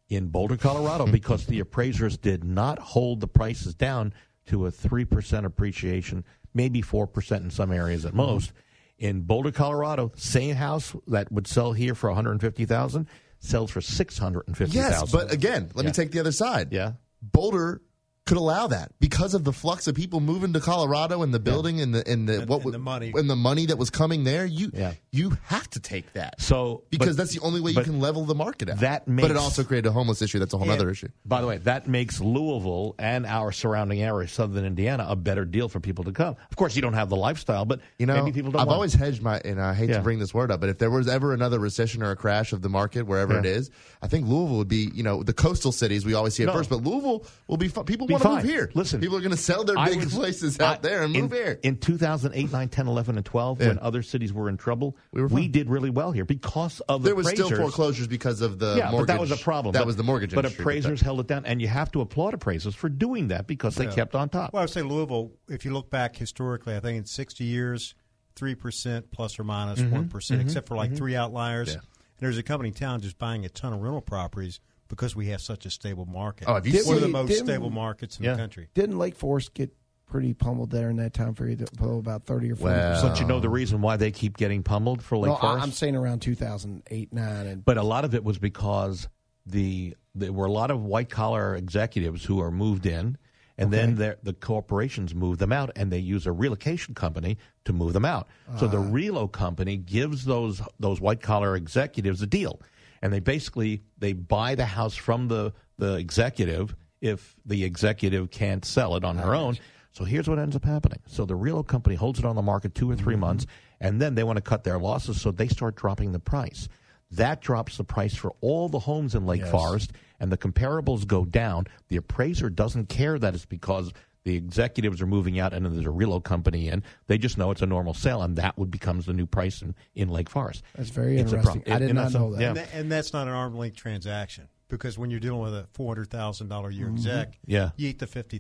In 0.09 0.29
Boulder, 0.29 0.57
Colorado, 0.57 1.07
because 1.07 1.47
the 1.47 1.59
appraisers 1.59 2.17
did 2.17 2.45
not 2.45 2.79
hold 2.79 3.21
the 3.21 3.29
prices 3.29 3.75
down 3.75 4.15
to 4.47 4.67
a 4.67 4.71
three 4.71 5.05
percent 5.05 5.47
appreciation, 5.47 6.25
maybe 6.55 6.81
four 6.81 7.09
percent 7.09 7.43
in 7.43 7.51
some 7.51 7.73
areas 7.73 8.05
at 8.05 8.15
most. 8.15 8.53
In 8.99 9.23
Boulder, 9.23 9.51
Colorado, 9.51 10.13
same 10.15 10.55
house 10.55 10.95
that 11.09 11.33
would 11.33 11.49
sell 11.49 11.73
here 11.73 11.97
for 11.97 12.11
one 12.11 12.17
hundred 12.17 12.33
and 12.33 12.41
fifty 12.41 12.67
thousand 12.67 13.09
sells 13.41 13.71
for 13.71 13.81
six 13.81 14.17
hundred 14.19 14.45
and 14.47 14.57
fifty 14.57 14.79
thousand. 14.79 15.01
yes, 15.01 15.11
but 15.13 15.33
again, 15.33 15.71
let 15.75 15.83
Yeah. 15.85 15.89
me 15.91 15.93
take 15.93 16.13
the 16.13 16.21
other 16.21 16.33
side. 16.33 16.69
Yeah. 16.73 16.93
Boulder 17.23 17.83
could 18.27 18.37
allow 18.37 18.69
that 18.69 18.93
because 19.01 19.35
of 19.35 19.43
the 19.45 19.53
flux 19.53 19.89
of 19.89 19.95
people 19.97 20.21
moving 20.21 20.53
to 20.53 20.61
Colorado 20.61 21.23
and 21.23 21.35
the 21.35 21.41
building 21.41 21.81
and 21.81 21.93
the 21.95 22.07
and 22.09 22.29
the 22.29 22.45
what 22.47 22.65
and 22.65 22.73
the 22.75 22.79
money. 22.79 23.13
and 23.17 23.29
the 23.29 23.35
money 23.37 23.67
that 23.67 23.77
was 23.77 23.91
coming 23.91 24.23
there. 24.25 24.45
You 24.47 24.71
Yeah. 24.73 24.93
You 25.13 25.37
have 25.45 25.69
to 25.71 25.81
take 25.81 26.13
that. 26.13 26.41
So 26.41 26.85
because 26.91 27.09
but- 27.09 27.17
that's 27.17 27.35
the 27.35 27.41
only 27.41 27.61
way 27.61 27.73
you 27.73 27.83
can 27.83 27.99
level 27.99 28.25
the 28.25 28.35
market 28.35 28.71
out. 28.71 28.79
that 28.79 29.03
but 29.07 29.31
it 29.31 29.37
also 29.37 29.65
created 29.65 29.89
a 29.89 29.93
homeless 29.93 30.23
issue. 30.23 30.39
That's 30.39 30.55
a 30.55 30.59
whole 30.59 30.71
other 30.71 30.89
issue. 30.89 31.09
By 31.25 31.41
the 31.41 31.49
way, 31.49 31.59
that 31.59 31.89
makes 31.89 32.21
Louisville 32.21 32.95
and 32.99 33.27
our 33.27 33.51
surrounding 33.51 34.03
area, 34.03 34.29
southern 34.29 34.65
Indiana, 34.65 35.07
a 35.09 35.17
better 35.17 35.45
deal 35.45 35.69
for 35.69 35.81
people 35.81 36.05
to 36.05 36.13
come. 36.13 36.37
Of 36.51 36.57
course, 36.57 36.77
you 36.77 36.83
don't 36.83 36.93
have 36.95 37.09
the 37.09 37.17
lifestyle, 37.17 37.65
but 37.65 37.81
You 37.99 38.07
know, 38.07 38.15
maybe 38.23 38.33
people 38.33 38.53
don't. 38.53 38.63
I've 38.63 38.69
always 38.69 38.95
hedged 38.95 39.21
my, 39.23 39.41
and 39.45 39.61
I 39.61 39.75
hate 39.75 39.89
Yeah. 39.91 39.97
to 39.97 40.03
bring 40.03 40.21
this 40.21 40.33
word 40.33 40.53
up, 40.53 40.61
but 40.61 40.69
if 40.69 40.79
there 40.79 40.91
was 40.91 41.09
ever 41.09 41.35
another 41.35 41.59
recession 41.59 42.03
or 42.05 42.13
a 42.13 42.17
crash 42.17 42.53
of 42.53 42.63
the 42.63 42.69
market, 42.69 43.03
wherever 43.07 43.33
Yeah. 43.35 43.41
it 43.41 43.47
is, 43.47 43.71
I 44.03 44.07
think 44.07 44.29
Louisville 44.29 44.59
would 44.59 44.69
be, 44.69 44.91
you 44.95 45.03
know, 45.03 45.23
the 45.25 45.33
coastal 45.33 45.73
cities 45.73 46.05
we 46.07 46.15
always 46.15 46.35
see 46.35 46.45
at 46.45 46.49
No. 46.49 46.53
first, 46.53 46.71
but 46.71 46.85
Louisville 46.85 47.25
will 47.49 47.57
be 47.57 47.67
fun. 47.69 47.85
People 47.85 48.07
want 48.07 48.23
to 48.23 48.29
move 48.29 48.45
here. 48.45 48.71
Listen, 48.75 49.01
people 49.01 49.17
are 49.17 49.21
going 49.21 49.31
to 49.33 49.37
sell 49.37 49.65
their 49.65 49.77
I 49.79 49.89
big 49.89 50.05
was- 50.05 50.15
places 50.15 50.61
out 50.61 50.79
I- 50.79 50.81
there 50.83 51.03
and 51.03 51.15
in, 51.17 51.23
move 51.23 51.33
here. 51.33 51.59
In 51.65 51.77
2008, 51.79 52.53
9, 52.53 52.69
10, 52.69 52.87
11, 52.87 53.17
and 53.17 53.27
12, 53.27 53.59
when 53.59 53.79
other 53.81 54.03
cities 54.03 54.33
were 54.33 54.49
in 54.49 54.57
trouble, 54.57 54.97
We 55.13 55.23
were 55.23 55.29
fine. 55.29 55.51
did 55.51 55.69
really 55.69 55.91
well 55.91 56.13
here 56.13 56.25
because 56.25 56.79
of 56.81 57.03
the 57.03 57.09
there 57.09 57.15
was 57.17 57.29
still 57.29 57.51
foreclosures 57.51 58.07
because 58.07 58.41
of 58.43 58.61
the 58.61 58.77
yeah, 58.77 58.91
mortgage. 58.93 59.09
but 59.09 59.13
that 59.15 59.21
was 59.21 59.33
a 59.33 59.37
problem. 59.37 59.73
That 59.73 59.81
But- 59.81 59.87
was 59.87 59.97
the 59.97 60.05
mortgage 60.05 60.35
But 60.35 60.45
appraisers 60.47 61.01
held 61.01 61.19
it 61.21 61.27
down, 61.27 61.45
and 61.47 61.61
you 61.61 61.67
have 61.67 61.91
to 61.93 62.01
applaud 62.01 62.33
appraisers 62.35 62.77
for 62.77 62.89
doing 62.89 63.29
that 63.29 63.49
because 63.49 63.75
they 63.75 63.87
kept 63.89 64.15
on 64.15 64.29
top. 64.29 64.53
Well, 64.53 64.61
I 64.61 64.65
would 64.65 64.71
say 64.71 64.83
Louisville, 64.83 65.33
if 65.49 65.65
you 65.65 65.73
look 65.73 65.91
back 65.91 66.15
historically, 66.15 66.77
I 66.77 66.81
think 66.81 66.97
in 66.99 67.05
60 67.07 67.43
years, 67.43 67.95
3% 68.37 69.11
plus 69.11 69.39
or 69.39 69.45
minus 69.45 69.81
Mm-hmm. 69.81 69.91
one 69.95 70.09
percent, 70.09 70.41
except 70.41 70.69
for 70.69 70.77
like 70.77 70.97
three 70.97 71.17
outliers. 71.17 71.69
Yeah. 71.71 71.75
And 71.75 71.83
there's 72.21 72.39
a 72.39 72.43
company 72.45 72.69
in 72.69 72.75
town 72.75 73.01
just 73.01 73.19
buying 73.19 73.45
a 73.45 73.49
ton 73.49 73.73
of 73.73 73.81
rental 73.81 74.01
properties 74.01 74.61
because 74.89 75.17
we 75.17 75.27
have 75.29 75.41
such 75.41 75.67
a 75.67 75.71
stable 75.71 76.07
market. 76.07 76.47
Oh, 76.49 76.55
have 76.55 76.67
you 76.67 76.73
One 76.75 76.83
seen- 76.85 76.95
of 76.95 77.01
the 77.01 77.09
most 77.09 77.37
stable 77.39 77.71
markets 77.71 78.19
in 78.19 78.25
Yeah. 78.25 78.33
the 78.33 78.39
country. 78.39 78.69
Didn't 78.75 78.99
Lake 78.99 79.17
Forest 79.17 79.55
get 79.55 79.75
pretty 80.11 80.35
pummeled 80.35 80.71
there 80.71 80.91
in 80.91 80.97
that 80.97 81.15
time 81.15 81.35
period? 81.35 81.67
About 81.81 82.27
thirty 82.27 82.51
or 82.53 82.57
forty. 82.57 82.75
Well. 82.75 83.03
Don't 83.03 83.21
you 83.21 83.27
know 83.27 83.41
the 83.41 83.49
reason 83.49 83.81
why 83.81 83.97
they 83.97 84.11
keep 84.11 84.37
getting 84.37 84.63
pummeled 84.63 85.03
for 85.03 85.17
Lake 85.17 85.31
No, 85.31 85.37
Forest? 85.37 85.63
I'm 85.63 85.73
saying 85.73 85.97
around 85.97 86.21
2008, 86.21 87.13
nine, 87.13 87.47
and 87.47 87.65
But 87.65 87.79
a 87.79 87.83
lot 87.83 88.05
of 88.05 88.15
it 88.15 88.25
was 88.25 88.39
because 88.39 89.09
the 89.47 89.97
there 90.15 90.33
were 90.33 90.47
a 90.47 90.53
lot 90.53 90.71
of 90.71 90.83
white 90.83 91.09
collar 91.09 91.55
executives 91.55 92.25
who 92.25 92.41
are 92.41 92.51
moved 92.51 92.85
in, 92.85 93.17
and 93.57 93.73
then 93.73 93.95
their- 93.95 94.19
the 94.23 94.33
corporations 94.33 95.15
move 95.15 95.39
them 95.39 95.53
out, 95.53 95.71
and 95.77 95.93
they 95.93 95.99
use 95.99 96.27
a 96.27 96.33
relocation 96.33 96.95
company 96.95 97.39
to 97.65 97.73
move 97.73 97.93
them 97.93 98.05
out. 98.05 98.27
So 98.59 98.67
the 98.67 98.79
ah. 98.79 98.91
relo 98.91 99.31
company 99.31 99.77
gives 99.77 100.25
those 100.25 100.61
those 100.81 101.01
white 101.01 101.23
collar 101.23 101.55
executives 101.55 102.21
a 102.21 102.27
deal, 102.27 102.61
and 103.01 103.13
they 103.13 103.21
basically 103.21 103.83
they 103.99 104.13
buy 104.13 104.57
the 104.57 104.67
house 104.67 104.97
from 104.97 105.29
the 105.29 105.53
the 105.79 105.95
executive 105.95 106.75
if 107.01 107.37
the 107.47 107.65
executive 107.65 108.31
can't 108.31 108.65
sell 108.65 108.97
it 108.97 109.05
on 109.05 109.17
her 109.17 109.35
own. 109.35 109.57
So 109.93 110.05
here's 110.05 110.29
what 110.29 110.39
ends 110.39 110.55
up 110.57 110.65
happening. 110.65 111.01
So 111.07 111.25
the 111.25 111.35
relo 111.37 111.67
company 111.67 111.97
holds 111.97 112.19
it 112.19 112.25
on 112.25 112.37
the 112.37 112.43
market 112.43 112.75
two 112.75 112.91
or 112.91 112.97
3 112.97 113.17
months, 113.17 113.47
and 113.81 114.01
then 114.01 114.15
they 114.15 114.23
want 114.25 114.37
to 114.37 114.43
cut 114.43 114.65
their 114.65 114.79
losses, 114.79 115.21
so 115.21 115.31
they 115.33 115.49
start 115.49 115.75
dropping 115.77 116.13
the 116.13 116.21
price. 116.21 116.69
That 117.13 117.41
drops 117.41 117.77
the 117.77 117.83
price 117.85 118.15
for 118.15 118.33
all 118.41 118.69
the 118.69 118.79
homes 118.79 119.17
in 119.17 119.27
Lake 119.27 119.45
Forest, 119.45 119.93
and 120.21 120.31
the 120.31 120.39
comparables 120.39 121.07
go 121.07 121.25
down. 121.25 121.65
The 121.89 121.97
appraiser 121.97 122.49
doesn't 122.51 122.89
care 122.89 123.19
that 123.19 123.35
it's 123.35 123.47
because 123.47 123.93
the 124.23 124.37
executives 124.37 125.01
are 125.03 125.07
moving 125.07 125.41
out 125.41 125.53
and 125.55 125.65
then 125.65 125.73
there's 125.73 125.87
a 125.87 125.89
relo 125.89 126.23
company 126.23 126.69
in. 126.69 126.85
They 127.09 127.19
just 127.19 127.37
know 127.39 127.51
it's 127.51 127.63
a 127.63 127.67
normal 127.67 127.95
sale, 127.95 128.23
and 128.23 128.37
that 128.37 128.57
would 128.59 128.71
becomes 128.71 129.07
the 129.07 129.13
new 129.13 129.27
price 129.27 129.61
in, 129.61 129.75
in 129.97 130.09
Lake 130.09 130.29
Forest. 130.31 130.63
That's 130.77 130.91
very 130.91 131.19
It's 131.19 131.33
a 131.33 131.37
interesting. 131.37 131.63
problem. 131.63 131.75
I 131.75 131.79
did 131.81 131.89
And 131.91 131.97
not 131.97 132.03
that's 132.03 132.15
know 132.15 132.33
that. 132.35 132.41
yeah. 132.41 132.49
And, 132.49 132.57
tha- 132.59 132.75
and 132.77 132.93
that's 132.93 133.13
not 133.13 133.27
an 133.27 133.33
arm 133.33 133.57
length 133.57 133.77
transaction 133.79 134.47
because 134.69 134.97
when 134.99 135.11
you're 135.11 135.19
dealing 135.21 135.41
with 135.41 135.55
a 135.55 135.67
four 135.73 135.89
hundred 135.93 136.11
thousand 136.11 136.47
dollar 136.49 136.71
year 136.71 136.89
exec, 136.91 137.31
Mm-hmm. 137.31 137.51
Yeah. 137.51 137.71
you 137.77 137.89
eat 137.89 137.99
the 137.99 138.07
fifty 138.07 138.39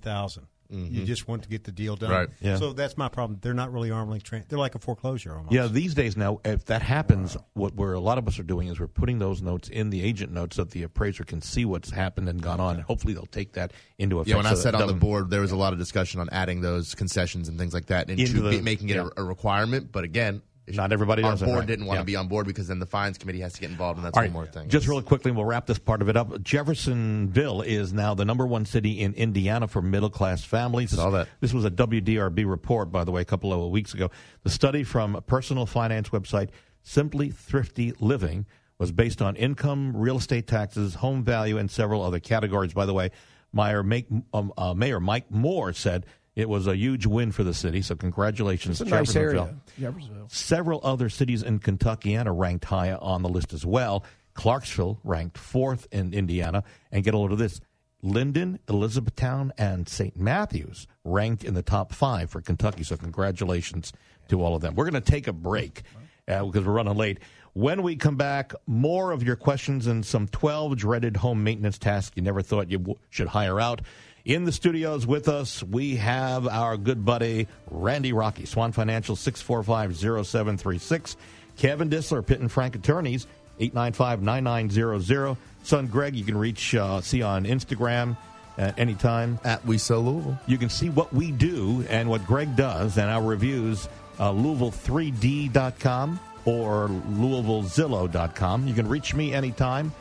Mm-hmm. 0.70 0.94
You 0.94 1.04
just 1.04 1.26
want 1.28 1.42
to 1.42 1.48
get 1.48 1.64
the 1.64 1.72
deal 1.72 1.96
done. 1.96 2.10
Right. 2.10 2.28
Yeah. 2.40 2.56
So 2.56 2.72
that's 2.72 2.96
my 2.96 3.08
problem. 3.08 3.38
They're 3.42 3.54
not 3.54 3.72
really 3.72 3.90
arm 3.90 4.10
length. 4.10 4.24
Tra- 4.24 4.44
they're 4.48 4.58
like 4.58 4.74
a 4.74 4.78
foreclosure 4.78 5.34
almost. 5.36 5.52
Yeah, 5.52 5.66
these 5.66 5.94
days 5.94 6.16
now, 6.16 6.40
if 6.44 6.66
that 6.66 6.82
happens, 6.82 7.36
what 7.54 7.74
we're 7.74 7.92
a 7.94 8.00
lot 8.00 8.18
of 8.18 8.28
us 8.28 8.38
are 8.38 8.42
doing 8.44 8.68
is 8.68 8.78
we're 8.78 8.86
putting 8.86 9.18
those 9.18 9.42
notes 9.42 9.68
in 9.68 9.90
the 9.90 10.02
agent 10.02 10.32
notes 10.32 10.56
so 10.56 10.64
that 10.64 10.70
the 10.72 10.82
appraiser 10.82 11.24
can 11.24 11.40
see 11.42 11.64
what's 11.64 11.90
happened 11.90 12.28
and 12.28 12.42
gone 12.42 12.60
on, 12.60 12.76
and 12.76 12.84
hopefully 12.84 13.14
they'll 13.14 13.26
take 13.26 13.54
that 13.54 13.72
into 13.98 14.18
effect. 14.18 14.28
Yeah, 14.30 14.36
when 14.36 14.46
I 14.46 14.50
so 14.50 14.56
that 14.56 14.62
sat 14.62 14.74
on 14.74 14.86
the 14.86 14.94
board, 14.94 15.30
there 15.30 15.40
was 15.40 15.52
a 15.52 15.56
lot 15.56 15.72
of 15.72 15.78
discussion 15.78 16.20
on 16.20 16.28
adding 16.30 16.60
those 16.60 16.94
concessions 16.94 17.48
and 17.48 17.58
things 17.58 17.74
like 17.74 17.86
that 17.86 18.08
into, 18.10 18.22
Into 18.22 18.40
the- 18.42 18.62
making 18.62 18.88
it 18.90 18.96
yeah. 18.96 19.08
a, 19.16 19.22
a 19.22 19.24
requirement. 19.24 19.90
But 19.92 20.04
again, 20.04 20.42
Not 20.68 20.92
everybody 20.92 21.22
our 21.24 21.32
does 21.32 21.42
board 21.42 21.58
right. 21.60 21.66
didn't 21.66 21.86
want 21.86 21.96
Yeah. 21.96 22.02
to 22.02 22.06
be 22.06 22.16
on 22.16 22.28
board 22.28 22.46
because 22.46 22.68
then 22.68 22.78
the 22.78 22.86
fines 22.86 23.18
committee 23.18 23.40
has 23.40 23.54
to 23.54 23.60
get 23.60 23.70
involved, 23.70 23.98
and 23.98 24.06
that's 24.06 24.16
All 24.16 24.22
one 24.22 24.28
right, 24.28 24.32
more 24.32 24.46
thing. 24.46 24.68
Just 24.68 24.86
really 24.86 25.02
quickly, 25.02 25.32
we'll 25.32 25.44
wrap 25.44 25.66
this 25.66 25.78
part 25.78 26.00
of 26.00 26.08
it 26.08 26.16
up. 26.16 26.40
Jeffersonville 26.42 27.62
is 27.62 27.92
now 27.92 28.14
the 28.14 28.24
number 28.24 28.46
one 28.46 28.64
city 28.64 29.00
in 29.00 29.12
Indiana 29.14 29.66
for 29.66 29.82
middle 29.82 30.10
class 30.10 30.44
families. 30.44 30.90
Saw 30.90 31.10
that. 31.10 31.28
This 31.40 31.52
was 31.52 31.64
a 31.64 31.70
WDRB 31.70 32.44
report, 32.48 32.92
by 32.92 33.04
the 33.04 33.10
way, 33.10 33.20
a 33.22 33.24
couple 33.24 33.52
of 33.52 33.70
weeks 33.70 33.94
ago. 33.94 34.10
The 34.44 34.50
study 34.50 34.84
from 34.84 35.16
a 35.16 35.20
personal 35.20 35.66
finance 35.66 36.10
website, 36.10 36.50
Simply 36.82 37.30
Thrifty 37.30 37.92
Living, 37.98 38.46
was 38.78 38.92
based 38.92 39.20
on 39.20 39.36
income, 39.36 39.96
real 39.96 40.18
estate 40.18 40.46
taxes, 40.46 40.94
home 40.94 41.24
value, 41.24 41.58
and 41.58 41.70
several 41.70 42.02
other 42.02 42.20
categories. 42.20 42.72
By 42.72 42.86
the 42.86 42.94
way, 42.94 43.10
Mayor, 43.52 43.84
um, 44.32 44.52
uh, 44.56 44.72
Mayor 44.74 45.00
Mike 45.00 45.30
Moore 45.30 45.72
said 45.72 46.06
it 46.36 46.48
was 46.48 46.66
a 46.66 46.76
huge 46.76 47.06
win 47.06 47.32
for 47.32 47.44
the 47.44 47.54
city. 47.54 47.82
So 47.82 47.94
congratulations, 47.96 48.80
It's 48.80 48.90
a 48.90 48.94
nice 48.94 49.12
Jeffersonville. 49.12 49.42
area, 49.44 49.56
Jeffersonville. 49.78 50.28
Several 50.28 50.80
other 50.82 51.08
cities 51.08 51.42
in 51.42 51.58
Kentuckiana 51.60 52.32
ranked 52.36 52.64
high 52.66 52.92
on 52.92 53.22
the 53.22 53.28
list 53.28 53.52
as 53.52 53.66
well. 53.66 54.04
Clarksville 54.34 55.00
ranked 55.04 55.36
fourth 55.36 55.86
in 55.92 56.14
Indiana. 56.14 56.62
And 56.92 57.02
get 57.04 57.14
a 57.14 57.18
load 57.18 57.32
of 57.32 57.38
this. 57.38 57.60
Lyndon, 58.02 58.58
Elizabethtown, 58.68 59.52
and 59.58 59.86
St. 59.88 60.16
Matthews 60.16 60.86
ranked 61.04 61.44
in 61.44 61.52
the 61.54 61.62
top 61.62 61.92
five 61.92 62.30
for 62.30 62.40
Kentucky. 62.40 62.82
So 62.82 62.96
congratulations 62.96 63.92
to 64.28 64.42
all 64.42 64.54
of 64.54 64.62
them. 64.62 64.74
We're 64.74 64.88
going 64.88 65.02
to 65.02 65.10
take 65.10 65.26
a 65.28 65.32
break 65.34 65.82
uh, 66.26 66.44
because 66.46 66.64
we're 66.66 66.72
running 66.72 66.96
late. 66.96 67.18
When 67.52 67.82
we 67.82 67.96
come 67.96 68.16
back, 68.16 68.54
more 68.66 69.10
of 69.10 69.22
your 69.22 69.36
questions 69.36 69.86
and 69.88 70.06
some 70.06 70.28
12 70.28 70.76
dreaded 70.76 71.16
home 71.18 71.42
maintenance 71.44 71.78
tasks 71.78 72.12
you 72.16 72.22
never 72.22 72.40
thought 72.42 72.70
you 72.70 72.78
w- 72.78 72.98
should 73.10 73.26
hire 73.28 73.60
out. 73.60 73.82
In 74.30 74.44
the 74.44 74.52
studios 74.52 75.08
with 75.08 75.26
us, 75.26 75.60
we 75.60 75.96
have 75.96 76.46
our 76.46 76.76
good 76.76 77.04
buddy 77.04 77.48
Randy 77.68 78.12
Rocky, 78.12 78.44
Swan 78.44 78.70
Financial 78.70 79.16
645 79.16 79.96
0736. 80.24 81.16
Kevin 81.58 81.90
Disler, 81.90 82.24
Pitt 82.24 82.38
and 82.38 82.50
Frank 82.50 82.76
Attorneys, 82.76 83.26
895 83.58 84.22
9900. 84.22 85.36
Son 85.64 85.88
Greg, 85.88 86.14
you 86.14 86.22
can 86.22 86.38
reach, 86.38 86.76
uh, 86.76 87.00
see 87.00 87.22
on 87.22 87.44
Instagram 87.44 88.16
at 88.56 88.78
any 88.78 88.94
time. 88.94 89.40
at 89.42 89.66
We 89.66 89.78
Sell 89.78 90.02
Louisville. 90.02 90.38
You 90.46 90.58
can 90.58 90.68
see 90.68 90.90
what 90.90 91.12
we 91.12 91.32
do 91.32 91.84
and 91.90 92.08
what 92.08 92.24
Greg 92.24 92.54
does 92.54 92.98
and 92.98 93.10
our 93.10 93.24
reviews, 93.24 93.88
uh, 94.20 94.30
Louisville3D.com 94.30 96.20
or 96.44 96.86
LouisvilleZillow.com. 96.86 98.68
You 98.68 98.74
can 98.74 98.86
reach 98.86 99.12
me 99.12 99.34
anytime 99.34 99.92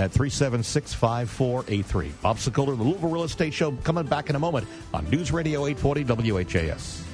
at 0.00 0.10
376 0.10 0.94
5483. 0.94 2.12
Bob 2.22 2.36
Sokoler, 2.38 2.76
the 2.76 2.82
Louisville 2.82 3.10
Real 3.10 3.24
Estate 3.24 3.54
Show, 3.54 3.72
coming 3.84 4.06
back 4.06 4.30
in 4.30 4.36
a 4.36 4.38
moment 4.38 4.66
on 4.92 5.08
News 5.10 5.32
Radio 5.32 5.66
840 5.66 6.32
WHAS. 6.32 7.09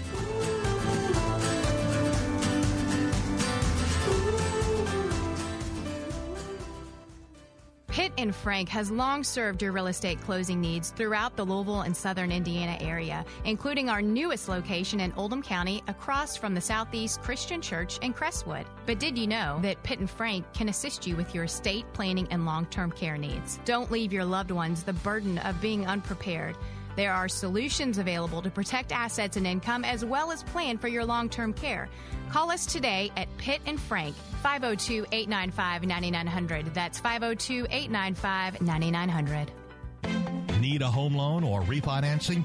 And 8.18 8.34
Frank 8.34 8.68
has 8.68 8.90
long 8.90 9.24
served 9.24 9.62
your 9.62 9.72
real 9.72 9.86
estate 9.86 10.20
closing 10.20 10.60
needs 10.60 10.90
throughout 10.90 11.36
the 11.36 11.44
Louisville 11.44 11.82
and 11.82 11.96
southern 11.96 12.32
Indiana 12.32 12.76
area, 12.80 13.24
including 13.44 13.88
our 13.88 14.02
newest 14.02 14.48
location 14.48 15.00
in 15.00 15.12
Oldham 15.16 15.42
County 15.42 15.82
across 15.88 16.36
from 16.36 16.54
the 16.54 16.60
Southeast 16.60 17.22
Christian 17.22 17.60
Church 17.60 17.98
in 17.98 18.12
Crestwood. 18.12 18.66
But 18.86 18.98
did 18.98 19.18
you 19.18 19.26
know 19.26 19.58
that 19.62 19.82
Pitt 19.82 19.98
and 19.98 20.10
Frank 20.10 20.44
can 20.52 20.68
assist 20.68 21.06
you 21.06 21.16
with 21.16 21.34
your 21.34 21.44
estate 21.44 21.84
planning 21.92 22.26
and 22.30 22.44
long 22.44 22.66
term 22.66 22.90
care 22.90 23.16
needs? 23.16 23.60
Don't 23.64 23.90
leave 23.90 24.12
your 24.12 24.24
loved 24.24 24.50
ones 24.50 24.82
the 24.82 24.92
burden 24.92 25.38
of 25.38 25.60
being 25.60 25.86
unprepared. 25.86 26.56
There 26.96 27.12
are 27.12 27.28
solutions 27.28 27.98
available 27.98 28.42
to 28.42 28.50
protect 28.50 28.90
assets 28.90 29.36
and 29.36 29.46
income 29.46 29.84
as 29.84 30.04
well 30.04 30.32
as 30.32 30.42
plan 30.42 30.78
for 30.78 30.88
your 30.88 31.04
long 31.04 31.28
term 31.28 31.52
care. 31.52 31.88
Call 32.30 32.50
us 32.50 32.66
today 32.66 33.12
at 33.16 33.28
Pitt 33.36 33.60
and 33.66 33.80
Frank, 33.80 34.16
502 34.42 35.06
895 35.12 35.84
9900. 35.86 36.74
That's 36.74 36.98
502 36.98 37.66
895 37.70 38.60
9900. 38.62 39.52
Need 40.60 40.82
a 40.82 40.88
home 40.88 41.14
loan 41.14 41.44
or 41.44 41.62
refinancing? 41.62 42.44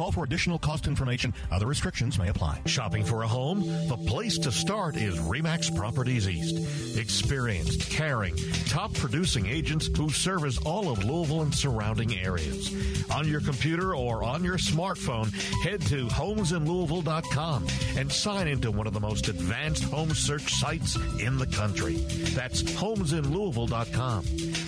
Call 0.01 0.11
for 0.11 0.23
additional 0.23 0.57
cost 0.57 0.87
information. 0.87 1.31
Other 1.51 1.67
restrictions 1.67 2.17
may 2.17 2.29
apply. 2.29 2.59
Shopping 2.65 3.03
for 3.03 3.21
a 3.21 3.27
home? 3.27 3.59
The 3.87 3.97
place 4.07 4.39
to 4.39 4.51
start 4.51 4.95
is 4.95 5.19
Remax 5.19 5.75
Properties 5.75 6.27
East. 6.27 6.97
Experienced, 6.97 7.87
caring, 7.87 8.35
top 8.65 8.95
producing 8.95 9.45
agents 9.45 9.91
who 9.95 10.09
service 10.09 10.57
all 10.65 10.89
of 10.89 11.03
Louisville 11.03 11.43
and 11.43 11.53
surrounding 11.53 12.17
areas. 12.17 12.73
On 13.11 13.27
your 13.27 13.41
computer 13.41 13.93
or 13.93 14.23
on 14.23 14.43
your 14.43 14.57
smartphone, 14.57 15.31
head 15.63 15.83
to 15.83 16.07
homesinlouisville.com 16.07 17.67
and 17.95 18.11
sign 18.11 18.47
into 18.47 18.71
one 18.71 18.87
of 18.87 18.93
the 18.93 18.99
most 18.99 19.27
advanced 19.27 19.83
home 19.83 20.15
search 20.15 20.51
sites 20.55 20.95
in 21.19 21.37
the 21.37 21.45
country. 21.45 21.97
That's 22.33 22.63
homesinlouisville.com. 22.63 24.25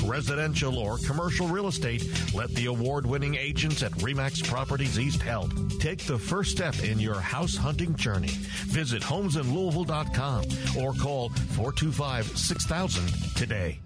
Residential 0.07 0.77
or 0.77 0.99
commercial 0.99 1.47
real 1.47 1.67
estate, 1.67 2.07
let 2.35 2.51
the 2.51 2.67
award 2.67 3.07
winning 3.07 3.33
agents 3.33 3.81
at 3.81 3.91
Remax 3.93 4.47
Properties 4.47 4.99
East 4.99 5.22
help. 5.23 5.51
Take 5.79 6.05
the 6.05 6.19
first 6.19 6.51
step 6.51 6.83
in 6.83 6.99
your 6.99 7.19
house 7.19 7.55
hunting 7.55 7.95
journey. 7.95 8.35
Visit 8.67 9.01
homesinlouisville.com 9.01 10.43
or 10.83 10.93
call 10.93 11.29
425 11.29 12.37
6000 12.37 13.35
today. 13.35 13.79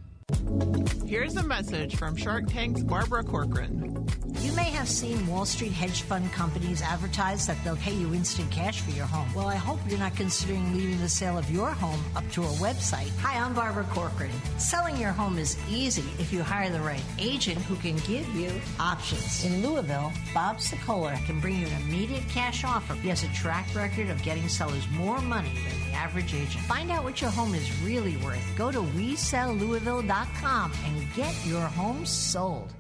Here's 1.06 1.38
a 1.38 1.44
message 1.44 1.96
from 1.96 2.18
Shark 2.18 2.48
Tank's 2.48 2.82
Barbara 2.82 3.24
Corcoran. 3.24 4.06
You 4.42 4.52
may 4.52 4.70
have 4.72 4.90
seen 4.90 5.26
Wall 5.26 5.46
Street 5.46 5.72
hedge 5.72 6.02
fund 6.02 6.32
companies 6.34 6.82
advertise 6.82 7.48
that 7.48 7.58
they'll 7.64 7.78
pay 7.78 7.94
you 7.94 8.14
instant 8.14 8.52
cash 8.52 8.82
for 8.82 8.92
your 8.92 9.06
home. 9.06 9.34
Well, 9.34 9.48
I 9.48 9.56
hope 9.56 9.80
you're 9.88 9.98
not 9.98 10.16
considering 10.18 10.76
leaving 10.76 11.00
the 11.00 11.08
sale 11.08 11.38
of 11.38 11.50
your 11.50 11.72
home 11.72 12.04
up 12.16 12.30
to 12.32 12.44
a 12.44 12.54
website. 12.60 13.10
Hi, 13.20 13.40
I'm 13.40 13.54
Barbara 13.54 13.86
Corcoran. 13.86 14.32
Selling 14.58 14.98
your 14.98 15.12
home 15.12 15.38
is 15.38 15.58
easy 15.70 16.04
if 16.20 16.34
you 16.34 16.44
hire 16.44 16.70
the 16.70 16.82
right 16.82 17.04
agent 17.20 17.60
who 17.60 17.76
can 17.78 17.96
give 18.00 18.28
you 18.36 18.52
options. 18.80 19.46
In 19.46 19.66
Louisville, 19.66 20.12
Bob 20.34 20.58
Sokoler 20.58 21.26
can 21.26 21.40
bring 21.40 21.58
you 21.58 21.68
an 21.68 21.82
immediate 21.84 22.28
cash 22.28 22.66
offer. 22.66 22.96
He 22.96 23.08
has 23.10 23.24
a 23.24 23.34
track 23.34 23.74
record 23.74 24.10
of 24.10 24.22
getting 24.24 24.50
sellers 24.50 24.88
more 24.92 25.22
money 25.22 25.54
than 25.68 25.90
the 25.90 25.96
average 25.96 26.34
agent. 26.36 26.64
Find 26.66 26.92
out 26.92 27.06
what 27.06 27.22
your 27.22 27.32
home 27.32 27.56
is 27.56 27.72
really 27.82 28.18
worth. 28.18 28.46
Go 28.58 28.72
to 28.72 28.80
WeSellLouisville.com 28.80 30.17
and 30.20 31.14
get 31.14 31.36
your 31.46 31.62
home 31.62 32.04
sold. 32.04 32.74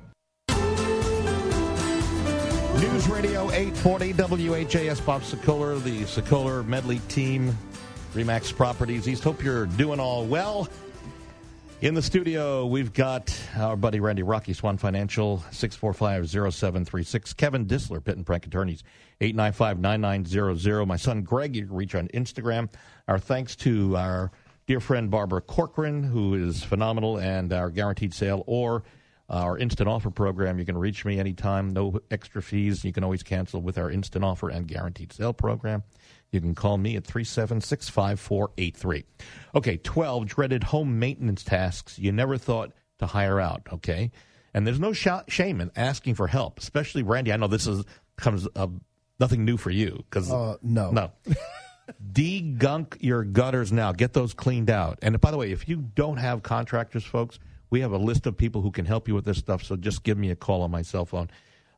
News 2.79 3.07
Radio 3.07 3.51
840 3.51 4.13
WHAS 4.13 4.99
Bob 5.01 5.21
Sokoler, 5.21 5.83
the 5.83 6.01
Sokoler 6.01 6.65
Medley 6.65 6.99
team, 7.09 7.55
Remax 8.13 8.55
Properties 8.55 9.07
East. 9.07 9.23
Hope 9.23 9.43
you're 9.43 9.67
doing 9.67 9.99
all 9.99 10.25
well. 10.25 10.67
In 11.81 11.93
the 11.93 12.01
studio, 12.01 12.65
we've 12.65 12.91
got 12.91 13.39
our 13.55 13.75
buddy 13.75 13.99
Randy 13.99 14.23
Rocky, 14.23 14.53
Swan 14.53 14.77
Financial, 14.77 15.43
645-0736. 15.51 17.37
Kevin 17.37 17.67
Disler, 17.67 18.03
Pitt 18.03 18.17
and 18.17 18.25
Frank 18.25 18.47
Attorneys, 18.47 18.83
895-9900. 19.21 20.87
My 20.87 20.95
son 20.95 21.21
Greg, 21.21 21.55
you 21.55 21.67
can 21.67 21.75
reach 21.75 21.93
on 21.93 22.07
Instagram. 22.07 22.67
Our 23.07 23.19
thanks 23.19 23.55
to 23.57 23.95
our 23.95 24.31
dear 24.67 24.79
friend 24.81 25.09
Barbara 25.09 25.41
Corcoran, 25.41 26.03
who 26.03 26.35
is 26.35 26.63
phenomenal, 26.63 27.17
and 27.17 27.51
our 27.53 27.69
guaranteed 27.69 28.13
sale 28.13 28.43
or 28.47 28.83
our 29.29 29.57
instant 29.57 29.89
offer 29.89 30.09
program. 30.09 30.59
You 30.59 30.65
can 30.65 30.77
reach 30.77 31.03
me 31.05 31.19
anytime, 31.19 31.71
no 31.73 31.99
extra 32.11 32.41
fees. 32.41 32.83
You 32.85 32.93
can 32.93 33.03
always 33.03 33.23
cancel 33.23 33.61
with 33.61 33.77
our 33.77 33.89
instant 33.89 34.23
offer 34.23 34.49
and 34.49 34.67
guaranteed 34.67 35.11
sale 35.13 35.33
program. 35.33 35.83
You 36.31 36.41
can 36.41 36.53
call 36.55 36.77
me 36.77 36.95
at 36.97 37.05
376 37.05 37.89
5483. 37.89 39.05
Okay, 39.55 39.77
12 39.77 40.25
dreaded 40.27 40.63
home 40.65 40.99
maintenance 40.99 41.43
tasks 41.43 41.97
you 41.97 42.11
never 42.11 42.37
thought 42.37 42.71
to 42.99 43.05
hire 43.05 43.39
out, 43.39 43.61
okay? 43.73 44.11
And 44.53 44.65
there's 44.67 44.79
no 44.79 44.91
sh- 44.93 45.07
shame 45.27 45.61
in 45.61 45.71
asking 45.75 46.15
for 46.15 46.27
help, 46.27 46.59
especially 46.59 47.03
Randy. 47.03 47.31
I 47.31 47.37
know 47.37 47.47
this 47.47 47.67
is 47.67 47.85
comes 48.17 48.47
uh, 48.55 48.67
nothing 49.19 49.45
new 49.45 49.55
for 49.57 49.69
you 49.69 50.03
because 50.09 50.31
Uh, 50.31 50.57
no. 50.61 50.91
no. 50.91 51.11
Degunk 52.13 52.97
your 52.99 53.23
gutters 53.23 53.71
now. 53.71 53.91
Get 53.91 54.13
those 54.13 54.33
cleaned 54.33 54.69
out. 54.69 54.99
And 55.01 55.19
by 55.19 55.31
the 55.31 55.37
way, 55.37 55.51
if 55.51 55.67
you 55.69 55.77
don't 55.77 56.17
have 56.17 56.43
contractors, 56.43 57.03
folks, 57.03 57.39
we 57.69 57.81
have 57.81 57.91
a 57.91 57.97
list 57.97 58.25
of 58.25 58.37
people 58.37 58.61
who 58.61 58.71
can 58.71 58.85
help 58.85 59.07
you 59.07 59.15
with 59.15 59.25
this 59.25 59.37
stuff. 59.37 59.63
So 59.63 59.75
just 59.75 60.03
give 60.03 60.17
me 60.17 60.31
a 60.31 60.35
call 60.35 60.61
on 60.61 60.71
my 60.71 60.81
cell 60.81 61.05
phone. 61.05 61.29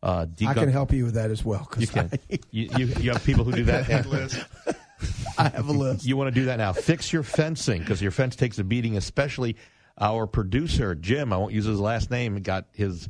Uh, 0.02 0.26
I 0.48 0.54
can 0.54 0.70
help 0.72 0.94
you 0.94 1.06
with 1.06 1.16
that 1.16 1.30
as 1.30 1.44
well. 1.44 1.66
'cause 1.66 1.82
You 1.82 1.88
can. 1.88 2.10
I, 2.14 2.40
you, 2.52 2.70
you, 2.78 2.86
you 3.02 3.12
have 3.12 3.24
people 3.24 3.44
who 3.44 3.52
do 3.52 3.66
that. 3.66 3.90
I 5.38 5.50
have 5.50 5.68
a 5.68 5.74
list. 5.74 6.06
You 6.06 6.18
want 6.18 6.34
to 6.34 6.40
do 6.40 6.46
that 6.46 6.58
now. 6.58 6.74
Fix 6.74 7.12
your 7.12 7.24
fencing 7.24 7.80
because 7.82 8.02
your 8.02 8.12
fence 8.12 8.36
takes 8.36 8.60
a 8.60 8.64
beating, 8.64 8.98
especially 8.98 9.56
our 9.98 10.28
producer, 10.28 10.96
Jim. 10.96 11.34
I 11.34 11.38
won't 11.38 11.54
use 11.54 11.66
his 11.66 11.80
last 11.80 12.12
name. 12.12 12.42
Got 12.42 12.66
his 12.74 13.10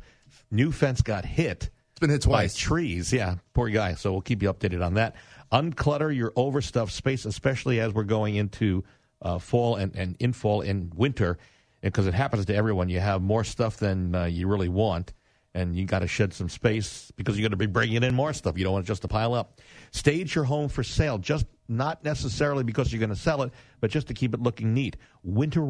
new 0.50 0.72
fence 0.72 1.00
got 1.00 1.24
hit. 1.24 1.70
It's 2.00 2.06
been 2.06 2.10
hit 2.14 2.22
twice. 2.22 2.54
By 2.54 2.58
trees. 2.58 3.12
Yeah, 3.12 3.34
poor 3.52 3.68
guy. 3.68 3.92
So 3.92 4.10
we'll 4.10 4.22
keep 4.22 4.42
you 4.42 4.50
updated 4.50 4.82
on 4.82 4.94
that. 4.94 5.16
Unclutter 5.52 6.16
your 6.16 6.32
overstuffed 6.34 6.92
space, 6.94 7.26
especially 7.26 7.78
as 7.78 7.92
we're 7.92 8.04
going 8.04 8.36
into 8.36 8.84
uh, 9.20 9.38
fall 9.38 9.76
and, 9.76 9.94
and 9.94 10.16
in 10.18 10.32
fall 10.32 10.62
and 10.62 10.94
winter, 10.94 11.36
because 11.82 12.06
it 12.06 12.14
happens 12.14 12.46
to 12.46 12.54
everyone. 12.54 12.88
You 12.88 13.00
have 13.00 13.20
more 13.20 13.44
stuff 13.44 13.76
than 13.76 14.14
uh, 14.14 14.24
you 14.24 14.48
really 14.48 14.70
want 14.70 15.12
and 15.52 15.76
you 15.76 15.84
got 15.84 15.98
to 15.98 16.06
shed 16.06 16.32
some 16.32 16.48
space 16.48 17.12
because 17.16 17.36
you're 17.36 17.42
going 17.42 17.50
to 17.50 17.56
be 17.58 17.66
bringing 17.66 18.02
in 18.02 18.14
more 18.14 18.32
stuff. 18.32 18.56
You 18.56 18.64
don't 18.64 18.72
want 18.72 18.86
it 18.86 18.88
just 18.88 19.02
to 19.02 19.08
pile 19.08 19.34
up. 19.34 19.60
Stage 19.90 20.34
your 20.34 20.44
home 20.44 20.70
for 20.70 20.82
sale, 20.82 21.18
just 21.18 21.44
not 21.68 22.02
necessarily 22.02 22.64
because 22.64 22.92
you're 22.92 23.00
going 23.00 23.10
to 23.10 23.16
sell 23.16 23.42
it, 23.42 23.52
but 23.80 23.90
just 23.90 24.06
to 24.06 24.14
keep 24.14 24.32
it 24.32 24.40
looking 24.40 24.72
neat. 24.72 24.96
Winter 25.22 25.60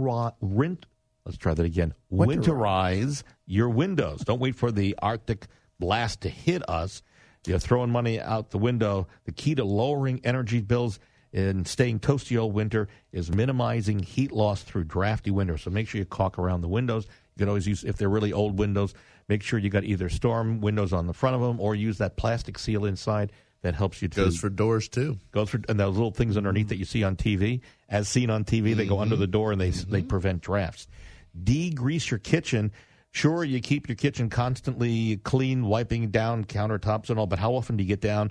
rent. 0.41 0.87
Let's 1.25 1.39
try 1.39 1.55
that 1.55 1.67
again. 1.67 1.95
Winterize 2.13 3.25
your 3.47 3.69
windows. 3.69 4.21
Don't 4.21 4.39
wait 4.39 4.55
for 4.55 4.71
the 4.71 4.95
Arctic 5.03 5.49
blast 5.81 6.21
to 6.21 6.29
hit 6.29 6.69
us. 6.69 7.03
You're 7.47 7.59
throwing 7.59 7.91
money 7.91 8.21
out 8.21 8.51
the 8.51 8.59
window. 8.59 9.09
The 9.25 9.33
key 9.33 9.55
to 9.57 9.65
lowering 9.65 10.21
energy 10.23 10.61
bills 10.61 11.01
and 11.33 11.67
staying 11.67 12.01
toasty 12.01 12.41
all 12.41 12.51
winter 12.51 12.89
is 13.13 13.35
minimizing 13.35 14.01
heat 14.01 14.33
loss 14.33 14.63
through 14.63 14.85
drafty 14.85 15.31
windows. 15.31 15.63
So 15.63 15.71
make 15.71 15.89
sure 15.89 15.99
you 15.99 16.05
caulk 16.05 16.39
around 16.39 16.61
the 16.61 16.69
windows. 16.69 17.07
You 17.35 17.41
can 17.41 17.49
always 17.49 17.67
use, 17.67 17.83
if 17.85 17.97
they're 17.97 18.09
really 18.09 18.33
old 18.33 18.59
windows, 18.59 18.95
make 19.29 19.43
sure 19.43 19.59
you 19.59 19.71
got 19.71 19.85
either 19.85 20.09
storm 20.09 20.61
windows 20.61 20.93
on 20.93 21.07
the 21.07 21.15
front 21.15 21.37
of 21.37 21.43
them 21.43 21.61
or 21.61 21.75
use 21.75 21.99
that 21.99 22.17
plastic 22.17 22.59
seal 22.59 22.85
inside 22.85 23.33
that 23.63 23.75
helps 23.75 24.03
you 24.03 24.09
to. 24.09 24.25
Goes 24.25 24.39
for 24.39 24.49
doors 24.49 24.89
too. 24.89 25.19
Goes 25.33 25.51
for, 25.51 25.61
and 25.69 25.79
those 25.79 25.95
little 25.95 26.11
things 26.11 26.37
underneath 26.37 26.69
that 26.69 26.77
you 26.77 26.85
see 26.85 27.05
on 27.05 27.17
TV. 27.17 27.61
As 27.89 28.09
seen 28.09 28.31
on 28.31 28.45
TV, 28.45 28.75
they 28.75 28.87
go 28.87 29.01
under 29.01 29.15
mm-hmm. 29.15 29.21
the 29.21 29.27
door 29.27 29.53
and 29.53 29.61
they, 29.61 29.71
they 29.71 30.01
mm-hmm. 30.01 30.09
prevent 30.09 30.43
drafts. 30.43 30.89
Degrease 31.41 32.11
your 32.11 32.19
kitchen. 32.19 32.73
Sure, 33.13 33.43
you 33.43 33.61
keep 33.61 33.89
your 33.89 33.97
kitchen 33.97 34.29
constantly 34.29 35.17
clean, 35.19 35.67
wiping 35.67 36.11
down 36.11 36.45
countertops 36.45 37.11
and 37.11 37.19
all, 37.19 37.27
but 37.27 37.41
how 37.41 37.53
often 37.53 37.77
do 37.77 37.83
you 37.83 37.89
get 37.89 38.01
down 38.01 38.31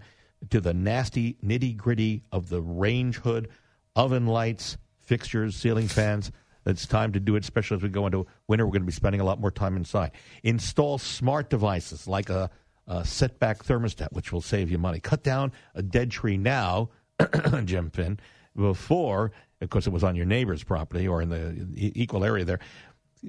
to 0.49 0.61
the 0.61 0.73
nasty 0.73 1.37
nitty 1.43 1.75
gritty 1.75 2.23
of 2.31 2.47
the 2.47 2.61
range 2.61 3.17
hood, 3.17 3.49
oven 3.95 4.25
lights, 4.25 4.77
fixtures, 4.99 5.55
ceiling 5.55 5.87
fans? 5.87 6.31
It's 6.65 6.85
time 6.85 7.11
to 7.13 7.19
do 7.19 7.35
it, 7.35 7.43
especially 7.43 7.77
as 7.77 7.83
we 7.83 7.89
go 7.89 8.05
into 8.05 8.25
winter. 8.47 8.65
We're 8.65 8.71
going 8.71 8.83
to 8.83 8.87
be 8.87 8.93
spending 8.93 9.21
a 9.21 9.25
lot 9.25 9.39
more 9.39 9.51
time 9.51 9.75
inside. 9.75 10.11
Install 10.43 10.97
smart 10.97 11.49
devices 11.49 12.07
like 12.07 12.29
a, 12.29 12.49
a 12.87 13.03
setback 13.03 13.63
thermostat, 13.63 14.13
which 14.13 14.31
will 14.31 14.41
save 14.41 14.71
you 14.71 14.77
money. 14.77 14.99
Cut 14.99 15.23
down 15.23 15.51
a 15.75 15.81
dead 15.81 16.11
tree 16.11 16.37
now, 16.37 16.89
Jim 17.65 17.89
Finn, 17.89 18.19
before, 18.55 19.31
of 19.61 19.69
course, 19.69 19.87
it 19.87 19.93
was 19.93 20.03
on 20.03 20.15
your 20.15 20.25
neighbor's 20.25 20.63
property 20.63 21.07
or 21.07 21.21
in 21.21 21.29
the 21.29 21.67
equal 21.75 22.23
area 22.23 22.45
there, 22.45 22.59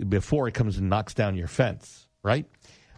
before 0.08 0.48
it 0.48 0.54
comes 0.54 0.78
and 0.78 0.88
knocks 0.88 1.14
down 1.14 1.36
your 1.36 1.48
fence, 1.48 2.06
right? 2.22 2.46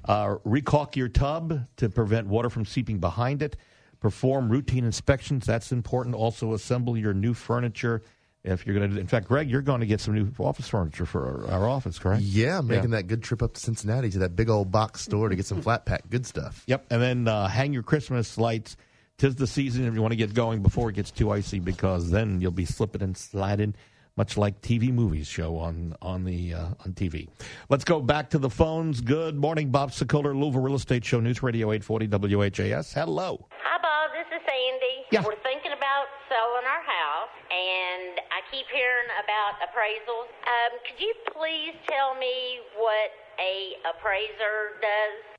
Uh, 0.05 0.37
recaulk 0.47 0.97
your 0.97 1.09
tub 1.09 1.67
to 1.77 1.89
prevent 1.89 2.27
water 2.27 2.51
from 2.51 2.65
seeping 2.65 2.99
behind 2.99 3.43
it. 3.43 3.57
Perform 4.01 4.49
routine 4.49 4.85
inspections. 4.85 5.47
That's 5.47 5.71
important. 5.71 6.15
Also, 6.17 6.55
assemble 6.55 6.97
your 6.97 7.15
new 7.15 7.35
furniture. 7.35 8.03
If 8.45 8.67
you're 8.67 8.77
going 8.77 8.91
to, 8.91 8.99
in 8.99 9.07
fact, 9.07 9.29
Greg, 9.29 9.49
you're 9.49 9.63
going 9.63 9.79
to 9.79 9.87
get 9.87 10.01
some 10.01 10.15
new 10.15 10.33
office 10.41 10.69
furniture 10.69 11.07
for 11.07 11.47
our, 11.47 11.61
our 11.61 11.69
office, 11.69 12.01
correct? 12.01 12.23
Yeah, 12.23 12.59
I'm 12.59 12.67
making 12.67 12.91
that 12.91 13.07
good 13.07 13.23
trip 13.23 13.41
up 13.41 13.55
to 13.55 13.61
Cincinnati 13.61 14.11
to 14.11 14.19
that 14.21 14.35
big 14.35 14.51
old 14.51 14.73
box 14.73 15.03
store 15.03 15.29
to 15.29 15.37
get 15.37 15.47
some 15.47 15.63
flat 15.63 15.87
pack 15.87 16.11
good 16.11 16.27
stuff. 16.27 16.65
Yep, 16.67 16.87
and 16.91 17.01
then 17.01 17.29
uh, 17.29 17.47
hang 17.47 17.73
your 17.73 17.85
Christmas 17.85 18.37
lights. 18.37 18.77
Tis 19.19 19.37
the 19.37 19.47
season 19.47 19.87
if 19.87 19.95
you 19.95 20.03
want 20.03 20.11
to 20.11 20.17
get 20.17 20.35
going 20.35 20.63
before 20.63 20.91
it 20.91 20.95
gets 20.95 21.13
too 21.13 21.31
icy, 21.31 21.61
because 21.61 22.11
then 22.11 22.41
you'll 22.41 22.51
be 22.51 22.65
slipping 22.65 23.03
and 23.03 23.17
sliding, 23.17 23.77
much 24.17 24.37
like 24.37 24.61
TV 24.61 24.93
movies 24.93 25.27
show 25.27 25.57
on 25.57 25.95
on 26.03 26.25
the 26.25 26.55
uh, 26.55 26.67
on 26.85 26.93
TV. 26.93 27.29
Let's 27.69 27.85
go 27.85 28.01
back 28.01 28.31
to 28.31 28.39
the 28.39 28.51
phones. 28.51 29.01
Good 29.01 29.37
morning, 29.37 29.71
Bob 29.71 29.91
Sokoler, 29.91 30.39
Louisville 30.39 30.63
Real 30.63 30.75
Estate 30.75 31.05
Show, 31.05 31.21
News 31.21 31.43
Radio 31.43 31.73
840 31.73 32.37
WHAS. 32.37 32.93
Hello. 32.93 33.47
Hi, 33.51 33.79
Bob. 33.81 34.11
This 34.13 34.29
is 34.37 34.43
Sandy. 34.47 35.07
Yeah. 35.11 35.23
We're 35.25 35.41
thinking 35.43 35.73
about 35.73 36.07
selling 36.29 36.65
our 36.65 36.85
house, 36.85 37.35
and 37.51 38.21
I 38.33 38.41
keep 38.51 38.67
hearing 38.73 39.09
about 39.25 39.61
appraisals. 39.65 40.29
Um, 40.45 40.79
could 40.87 41.01
you 41.01 41.15
please 41.33 41.75
tell 41.89 42.15
me 42.15 42.61
what 42.77 43.11
a 43.41 43.75
appraiser 43.89 44.81
does? 44.81 45.33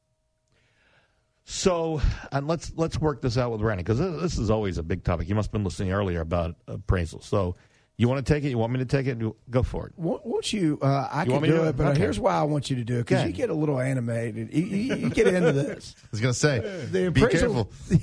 So, 1.45 2.01
and 2.31 2.47
let's 2.47 2.71
let's 2.75 2.99
work 2.99 3.21
this 3.21 3.37
out 3.37 3.51
with 3.51 3.61
Randy 3.61 3.83
because 3.83 3.99
this 3.99 4.37
is 4.37 4.49
always 4.49 4.77
a 4.77 4.83
big 4.83 5.03
topic. 5.03 5.27
You 5.27 5.35
must 5.35 5.47
have 5.47 5.51
been 5.53 5.63
listening 5.63 5.91
earlier 5.91 6.21
about 6.21 6.55
appraisal. 6.67 7.21
So, 7.21 7.55
You 8.03 8.09
want 8.09 8.25
to 8.27 8.33
take 8.33 8.43
it? 8.43 8.49
You 8.49 8.57
want 8.57 8.73
me 8.73 8.79
to 8.79 8.85
take 8.85 9.07
it? 9.07 9.17
Go 9.49 9.63
for 9.63 9.87
it. 9.87 9.93
Won't 9.95 10.25
won't 10.25 10.51
you? 10.51 10.77
Uh, 10.81 11.07
I 11.09 11.19
You 11.21 11.23
can 11.27 11.31
want 11.35 11.45
do 11.45 11.51
do 11.53 11.63
it, 11.63 11.69
it? 11.69 11.77
but 11.77 11.87
Okay. 11.87 11.99
here's 12.01 12.19
why 12.19 12.33
I 12.33 12.43
want 12.43 12.69
you 12.69 12.75
to 12.75 12.83
do 12.83 12.95
it 12.95 13.03
because 13.05 13.19
Okay. 13.19 13.27
you 13.29 13.33
get 13.33 13.49
a 13.49 13.53
little 13.53 13.79
animated. 13.79 14.53
You, 14.53 14.63
you, 14.65 14.95
you 14.95 15.09
get 15.09 15.27
into 15.27 15.53
this. 15.53 15.95
I 16.03 16.07
was 16.11 16.19
going 16.19 16.33
to 16.33 16.37
say, 16.37 16.59
The 16.91 17.11
be 17.11 17.21
appraisal- 17.23 17.63
careful. 17.63 17.99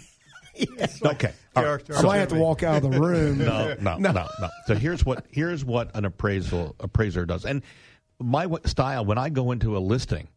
Okay. 1.05 1.33
All 1.55 1.65
right. 1.65 1.83
I 1.97 2.03
might 2.03 2.17
have 2.19 2.29
to 2.31 2.35
walk 2.37 2.63
out 2.63 2.83
of 2.83 2.91
the 2.91 2.99
room. 2.99 3.39
no, 3.45 3.75
no, 3.81 3.99
no, 3.99 4.11
no, 4.13 4.29
So 4.67 4.75
here's 4.75 5.05
what 5.05 5.27
here's 5.31 5.65
what 5.67 5.95
an 5.95 6.07
appraisal 6.07 6.75
appraiser 6.81 7.27
does. 7.27 7.45
And 7.45 7.63
my 8.19 8.45
w- 8.45 8.67
style 8.67 9.05
when 9.05 9.19
I 9.19 9.29
go 9.29 9.53
into 9.53 9.77
a 9.77 9.81
listing 9.81 10.29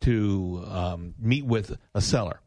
to 0.00 0.64
um, 0.68 1.14
meet 1.18 1.44
with 1.44 1.76
a 1.94 2.00
seller, 2.00 2.40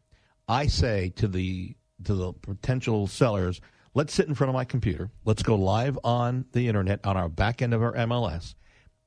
I 0.47 0.67
say 0.67 1.13
to 1.17 1.29
the 1.29 1.75
to 2.03 2.15
the 2.15 2.33
potential 2.33 3.07
sellers, 3.07 3.61
let's 3.95 4.13
sit 4.13 4.27
in 4.27 4.35
front 4.35 4.49
of 4.49 4.53
my 4.53 4.65
computer, 4.65 5.09
let's 5.23 5.41
go 5.41 5.55
live 5.55 5.97
on 6.03 6.45
the 6.51 6.67
internet 6.67 7.03
on 7.03 7.17
our 7.17 7.29
back 7.29 7.63
end 7.63 7.73
of 7.73 7.81
our 7.81 7.93
MLS, 7.93 8.53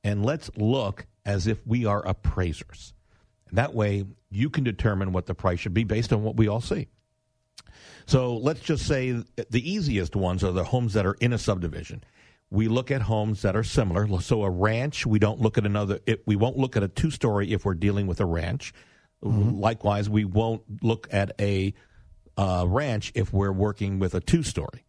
and 0.03 0.25
let's 0.25 0.49
look 0.57 1.05
as 1.25 1.47
if 1.47 1.65
we 1.65 1.85
are 1.85 2.05
appraisers. 2.05 2.93
And 3.47 3.57
that 3.57 3.73
way, 3.73 4.05
you 4.29 4.49
can 4.49 4.63
determine 4.63 5.13
what 5.13 5.27
the 5.27 5.35
price 5.35 5.59
should 5.59 5.73
be 5.73 5.83
based 5.83 6.11
on 6.11 6.23
what 6.23 6.35
we 6.35 6.47
all 6.47 6.61
see. 6.61 6.87
So 8.05 8.35
let's 8.35 8.61
just 8.61 8.87
say 8.87 9.11
the 9.11 9.71
easiest 9.71 10.15
ones 10.15 10.43
are 10.43 10.51
the 10.51 10.63
homes 10.63 10.93
that 10.93 11.05
are 11.05 11.15
in 11.19 11.31
a 11.31 11.37
subdivision. 11.37 12.03
We 12.49 12.67
look 12.67 12.89
at 12.89 13.03
homes 13.03 13.43
that 13.43 13.55
are 13.55 13.63
similar. 13.63 14.07
So 14.21 14.43
a 14.43 14.49
ranch, 14.49 15.05
we 15.05 15.19
don't 15.19 15.39
look 15.39 15.59
at 15.59 15.65
another. 15.67 15.99
It, 16.07 16.23
we 16.25 16.35
won't 16.35 16.57
look 16.57 16.75
at 16.75 16.81
a 16.81 16.87
two-story 16.87 17.53
if 17.53 17.65
we're 17.65 17.75
dealing 17.75 18.07
with 18.07 18.19
a 18.19 18.25
ranch. 18.25 18.73
Mm-hmm. 19.23 19.59
Likewise, 19.59 20.09
we 20.09 20.25
won't 20.25 20.63
look 20.81 21.07
at 21.11 21.33
a 21.39 21.75
uh, 22.39 22.65
ranch 22.65 23.11
if 23.15 23.33
we're 23.33 23.51
working 23.51 23.99
with 23.99 24.15
a 24.15 24.21
two-story. 24.21 24.85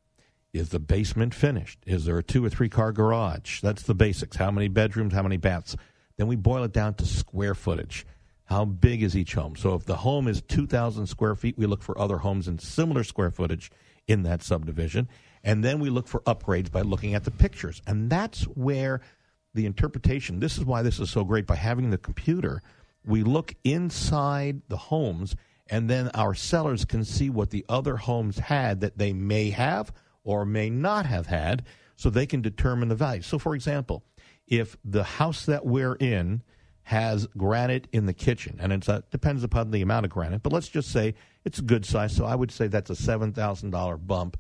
Is 0.52 0.68
the 0.68 0.78
basement 0.78 1.34
finished? 1.34 1.80
Is 1.84 2.04
there 2.04 2.18
a 2.18 2.22
two 2.22 2.44
or 2.44 2.48
three 2.48 2.68
car 2.68 2.92
garage? 2.92 3.60
That's 3.60 3.82
the 3.82 3.94
basics. 3.94 4.36
How 4.36 4.52
many 4.52 4.68
bedrooms? 4.68 5.14
How 5.14 5.22
many 5.22 5.36
baths? 5.36 5.76
Then 6.16 6.28
we 6.28 6.36
boil 6.36 6.62
it 6.62 6.72
down 6.72 6.94
to 6.94 7.04
square 7.04 7.56
footage. 7.56 8.06
How 8.44 8.64
big 8.64 9.02
is 9.02 9.16
each 9.16 9.34
home? 9.34 9.56
So 9.56 9.74
if 9.74 9.84
the 9.84 9.96
home 9.96 10.28
is 10.28 10.42
2,000 10.42 11.08
square 11.08 11.34
feet, 11.34 11.58
we 11.58 11.66
look 11.66 11.82
for 11.82 11.98
other 11.98 12.18
homes 12.18 12.46
in 12.46 12.58
similar 12.60 13.02
square 13.02 13.32
footage 13.32 13.70
in 14.06 14.22
that 14.24 14.42
subdivision. 14.42 15.08
And 15.42 15.64
then 15.64 15.80
we 15.80 15.90
look 15.90 16.06
for 16.06 16.20
upgrades 16.20 16.70
by 16.70 16.82
looking 16.82 17.14
at 17.14 17.24
the 17.24 17.30
pictures. 17.32 17.82
And 17.84 18.10
that's 18.10 18.44
where 18.44 19.00
the 19.54 19.66
interpretation, 19.66 20.38
this 20.38 20.56
is 20.56 20.64
why 20.64 20.82
this 20.82 21.00
is 21.00 21.10
so 21.10 21.24
great. 21.24 21.46
By 21.46 21.56
having 21.56 21.90
the 21.90 21.98
computer, 21.98 22.62
we 23.04 23.24
look 23.24 23.54
inside 23.64 24.62
the 24.68 24.76
homes, 24.76 25.34
and 25.70 25.88
then 25.88 26.09
our 26.14 26.35
sellers 26.35 26.85
can 26.85 27.04
see 27.04 27.30
what 27.30 27.50
the 27.50 27.64
other 27.68 27.96
homes 27.96 28.38
had 28.38 28.80
that 28.80 28.98
they 28.98 29.12
may 29.12 29.50
have 29.50 29.92
or 30.24 30.44
may 30.44 30.68
not 30.68 31.06
have 31.06 31.26
had, 31.26 31.64
so 31.96 32.11
they 32.11 32.26
can 32.26 32.42
determine 32.42 32.88
the 32.88 32.94
value. 32.94 33.22
So, 33.22 33.38
for 33.38 33.54
example, 33.54 34.02
if 34.46 34.76
the 34.85 35.04
house 35.04 35.46
that 35.46 35.64
we're 35.64 35.94
in 35.94 36.42
has 36.83 37.26
granite 37.37 37.87
in 37.92 38.06
the 38.06 38.12
kitchen, 38.12 38.59
and 38.61 38.72
it 38.72 39.11
depends 39.11 39.44
upon 39.44 39.70
the 39.70 39.80
amount 39.80 40.06
of 40.06 40.11
granite, 40.11 40.42
but 40.42 40.52
let's 40.52 40.68
just 40.68 40.90
say 40.90 41.14
it's 41.44 41.61
a 41.61 41.62
good 41.62 41.87
size. 41.87 42.14
So 42.16 42.24
I 42.24 42.35
would 42.35 42.50
say 42.50 42.66
that's 42.66 42.90
a 42.90 42.94
$7,000 42.94 44.06
bump 44.06 44.37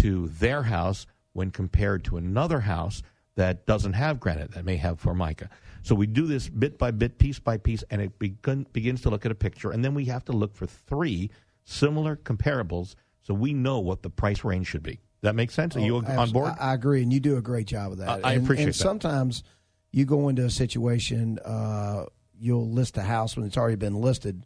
to 0.00 0.28
their 0.28 0.64
house 0.64 1.06
when 1.32 1.50
compared 1.50 2.04
to 2.04 2.16
another 2.16 2.60
house 2.60 3.02
that 3.36 3.66
doesn't 3.66 3.94
have 3.94 4.20
granite, 4.20 4.52
that 4.52 4.64
may 4.64 4.76
have 4.76 5.00
formica. 5.00 5.50
So 5.82 5.94
we 5.94 6.06
do 6.06 6.26
this 6.26 6.48
bit 6.48 6.78
by 6.78 6.90
bit, 6.92 7.18
piece 7.18 7.38
by 7.38 7.58
piece, 7.58 7.82
and 7.90 8.00
it 8.00 8.18
begun, 8.18 8.66
begins 8.72 9.02
to 9.02 9.10
look 9.10 9.26
at 9.26 9.32
a 9.32 9.34
picture. 9.34 9.70
And 9.70 9.84
then 9.84 9.94
we 9.94 10.04
have 10.06 10.24
to 10.26 10.32
look 10.32 10.54
for 10.54 10.66
three 10.66 11.30
similar 11.64 12.16
comparables 12.16 12.94
so 13.22 13.34
we 13.34 13.52
know 13.52 13.80
what 13.80 14.02
the 14.02 14.10
price 14.10 14.44
range 14.44 14.66
should 14.68 14.82
be. 14.82 15.00
That 15.22 15.34
makes 15.34 15.54
sense? 15.54 15.74
Are 15.76 15.80
you 15.80 15.96
Oh, 15.96 16.18
on 16.20 16.30
board? 16.30 16.52
I, 16.60 16.70
I 16.70 16.74
agree, 16.74 17.02
and 17.02 17.12
you 17.12 17.18
do 17.20 17.36
a 17.36 17.42
great 17.42 17.66
job 17.66 17.92
of 17.92 17.98
that. 17.98 18.08
I- 18.24 18.30
I 18.30 18.32
And- 18.34 18.44
appreciate 18.44 18.64
and 18.66 18.74
that. 18.74 18.78
sometimes 18.78 19.42
you 19.90 20.04
go 20.04 20.28
into 20.28 20.44
a 20.44 20.50
situation, 20.50 21.38
uh, 21.44 22.04
you'll 22.38 22.70
list 22.70 22.96
a 22.98 23.02
house 23.02 23.36
when 23.36 23.46
it's 23.46 23.56
already 23.56 23.76
been 23.76 23.94
listed, 23.94 24.44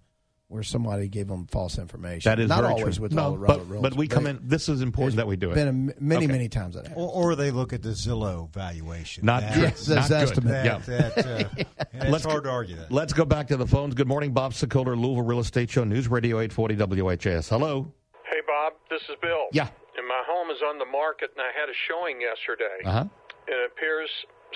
where 0.48 0.62
somebody 0.62 1.08
gave 1.08 1.28
them 1.28 1.46
false 1.46 1.78
information. 1.78 2.30
That 2.30 2.40
is 2.40 2.48
not 2.48 2.62
very 2.62 2.72
always 2.72 2.96
true. 2.96 3.02
with 3.02 3.12
No, 3.12 3.22
all 3.22 3.30
the 3.32 3.38
but, 3.46 3.56
relevant 3.68 3.82
but 3.82 3.94
we 3.94 4.08
realtors, 4.08 4.10
come 4.10 4.26
in. 4.26 4.40
This 4.42 4.70
is 4.70 4.80
important 4.80 5.16
that 5.16 5.26
we 5.26 5.36
do 5.36 5.50
it. 5.50 5.54
Been 5.54 5.66
a 5.66 5.68
m- 5.68 5.92
many, 6.00 6.24
Okay. 6.24 6.32
many 6.32 6.48
times 6.48 6.74
that 6.74 6.86
happens. 6.88 6.96
Or, 7.06 7.32
or 7.32 7.36
they 7.36 7.50
look 7.50 7.74
at 7.74 7.82
the 7.82 7.90
Zillow 7.90 8.50
valuation. 8.54 9.26
Not 9.26 9.42
That- 9.42 9.58
Yes, 9.58 9.86
Not 9.88 9.94
that's 9.96 10.08
good. 10.08 10.22
estimate. 10.22 10.52
That, 10.52 10.64
Yeah. 10.64 10.78
that, 11.12 11.18
uh, 11.18 11.64
and 11.92 12.02
it's 12.02 12.10
Let's 12.10 12.24
hard 12.24 12.44
go- 12.44 12.48
to 12.48 12.54
argue 12.54 12.76
that. 12.76 12.90
Let's 12.90 13.12
go 13.12 13.26
back 13.26 13.48
to 13.48 13.58
the 13.58 13.66
phones. 13.66 13.92
Good 13.94 14.08
morning, 14.08 14.32
Bob 14.32 14.52
Sokoler, 14.54 14.96
Louisville 14.98 15.20
Real 15.22 15.40
Estate 15.40 15.68
Show, 15.70 15.84
News 15.84 16.08
Radio 16.08 16.40
840 16.40 16.76
WHAS. 17.04 17.48
Hello. 17.50 17.92
Hey, 18.24 18.40
Bob, 18.46 18.72
this 18.88 19.02
is 19.02 19.16
Bill. 19.20 19.48
Yeah. 19.52 19.68
And 19.98 20.08
my 20.08 20.22
home 20.26 20.48
is 20.50 20.62
on 20.64 20.78
the 20.78 20.86
market, 20.86 21.28
and 21.36 21.42
I 21.44 21.52
had 21.52 21.68
a 21.68 21.76
showing 21.88 22.22
yesterday. 22.22 22.80
Uh 22.86 22.92
huh. 22.92 23.04
And 23.48 23.56
it 23.56 23.70
appears 23.76 24.08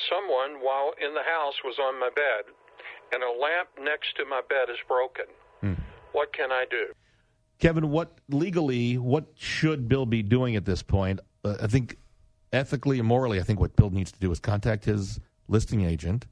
someone, 0.08 0.64
while 0.64 0.92
in 1.04 1.12
the 1.12 1.22
house, 1.22 1.54
was 1.64 1.76
on 1.78 2.00
my 2.00 2.08
bed, 2.16 2.48
and 3.12 3.22
a 3.22 3.28
lamp 3.28 3.68
next 3.78 4.16
to 4.16 4.24
my 4.24 4.40
bed 4.48 4.72
is 4.72 4.78
broken. 4.88 5.26
What 6.12 6.32
can 6.32 6.52
I 6.52 6.64
do? 6.70 6.86
Kevin, 7.58 7.90
what 7.90 8.18
legally, 8.28 8.98
what 8.98 9.26
should 9.34 9.88
Bill 9.88 10.06
be 10.06 10.22
doing 10.22 10.56
at 10.56 10.64
this 10.64 10.82
point? 10.82 11.20
Uh, 11.44 11.56
I 11.62 11.66
think 11.66 11.96
ethically 12.52 12.98
and 12.98 13.06
morally, 13.06 13.38
I 13.38 13.42
think 13.42 13.60
what 13.60 13.76
Bill 13.76 13.90
needs 13.90 14.12
to 14.12 14.18
do 14.18 14.30
is 14.30 14.40
contact 14.40 14.84
his 14.84 15.20
listing 15.48 15.84
agent, 15.84 16.26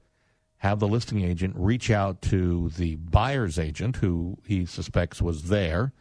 have 0.58 0.80
the 0.80 0.88
listing 0.88 1.22
agent 1.22 1.54
reach 1.56 1.90
out 1.90 2.20
to 2.22 2.70
the 2.70 2.96
buyer's 2.96 3.58
agent 3.58 3.96
who 3.96 4.38
he 4.44 4.66
suspects 4.66 5.22
was 5.22 5.44
there, 5.44 5.92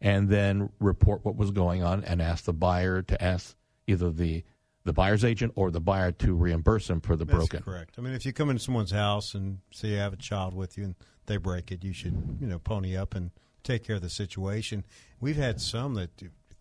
and 0.00 0.28
then 0.28 0.68
report 0.80 1.24
what 1.24 1.36
was 1.36 1.50
going 1.50 1.82
on 1.82 2.04
and 2.04 2.20
ask 2.20 2.44
the 2.44 2.52
buyer 2.52 3.00
to 3.02 3.22
ask 3.22 3.56
either 3.86 4.10
the 4.10 4.44
the 4.84 4.92
buyer's 4.92 5.24
agent 5.24 5.50
or 5.56 5.70
the 5.70 5.80
buyer 5.80 6.12
to 6.12 6.34
reimburse 6.34 6.90
him 6.90 7.00
for 7.00 7.16
the 7.16 7.24
That's 7.24 7.38
broken. 7.38 7.62
correct. 7.62 7.94
I 7.96 8.02
mean, 8.02 8.12
if 8.12 8.26
you 8.26 8.34
come 8.34 8.50
into 8.50 8.62
someone's 8.62 8.90
house 8.90 9.32
and 9.32 9.60
say 9.70 9.88
you 9.88 9.96
have 9.96 10.12
a 10.12 10.16
child 10.16 10.52
with 10.52 10.76
you 10.76 10.84
and 10.84 10.94
they 11.26 11.36
break 11.36 11.70
it, 11.72 11.82
you 11.84 11.92
should 11.92 12.38
you 12.40 12.46
know 12.46 12.58
pony 12.58 12.96
up 12.96 13.14
and 13.14 13.30
take 13.62 13.84
care 13.84 13.96
of 13.96 14.02
the 14.02 14.10
situation. 14.10 14.84
We've 15.20 15.36
had 15.36 15.60
some 15.60 15.94
that 15.94 16.10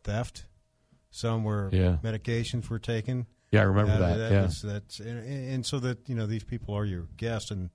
theft, 0.03 0.45
some 1.11 1.43
where 1.43 1.69
Yeah. 1.71 1.97
medications 2.03 2.69
were 2.69 2.79
taken. 2.79 3.27
Yeah, 3.51 3.61
I 3.61 3.63
remember 3.65 3.91
Uh, 3.93 4.17
that, 4.17 4.31
yeah. 4.31 4.41
was- 4.43 4.61
that's 4.61 4.99
and, 4.99 5.19
and 5.27 5.65
so 5.65 5.79
that 5.79 6.07
you 6.09 6.15
know 6.15 6.25
these 6.25 6.43
people 6.43 6.73
are 6.73 6.85
your 6.85 7.07
guests, 7.17 7.51
and 7.51 7.69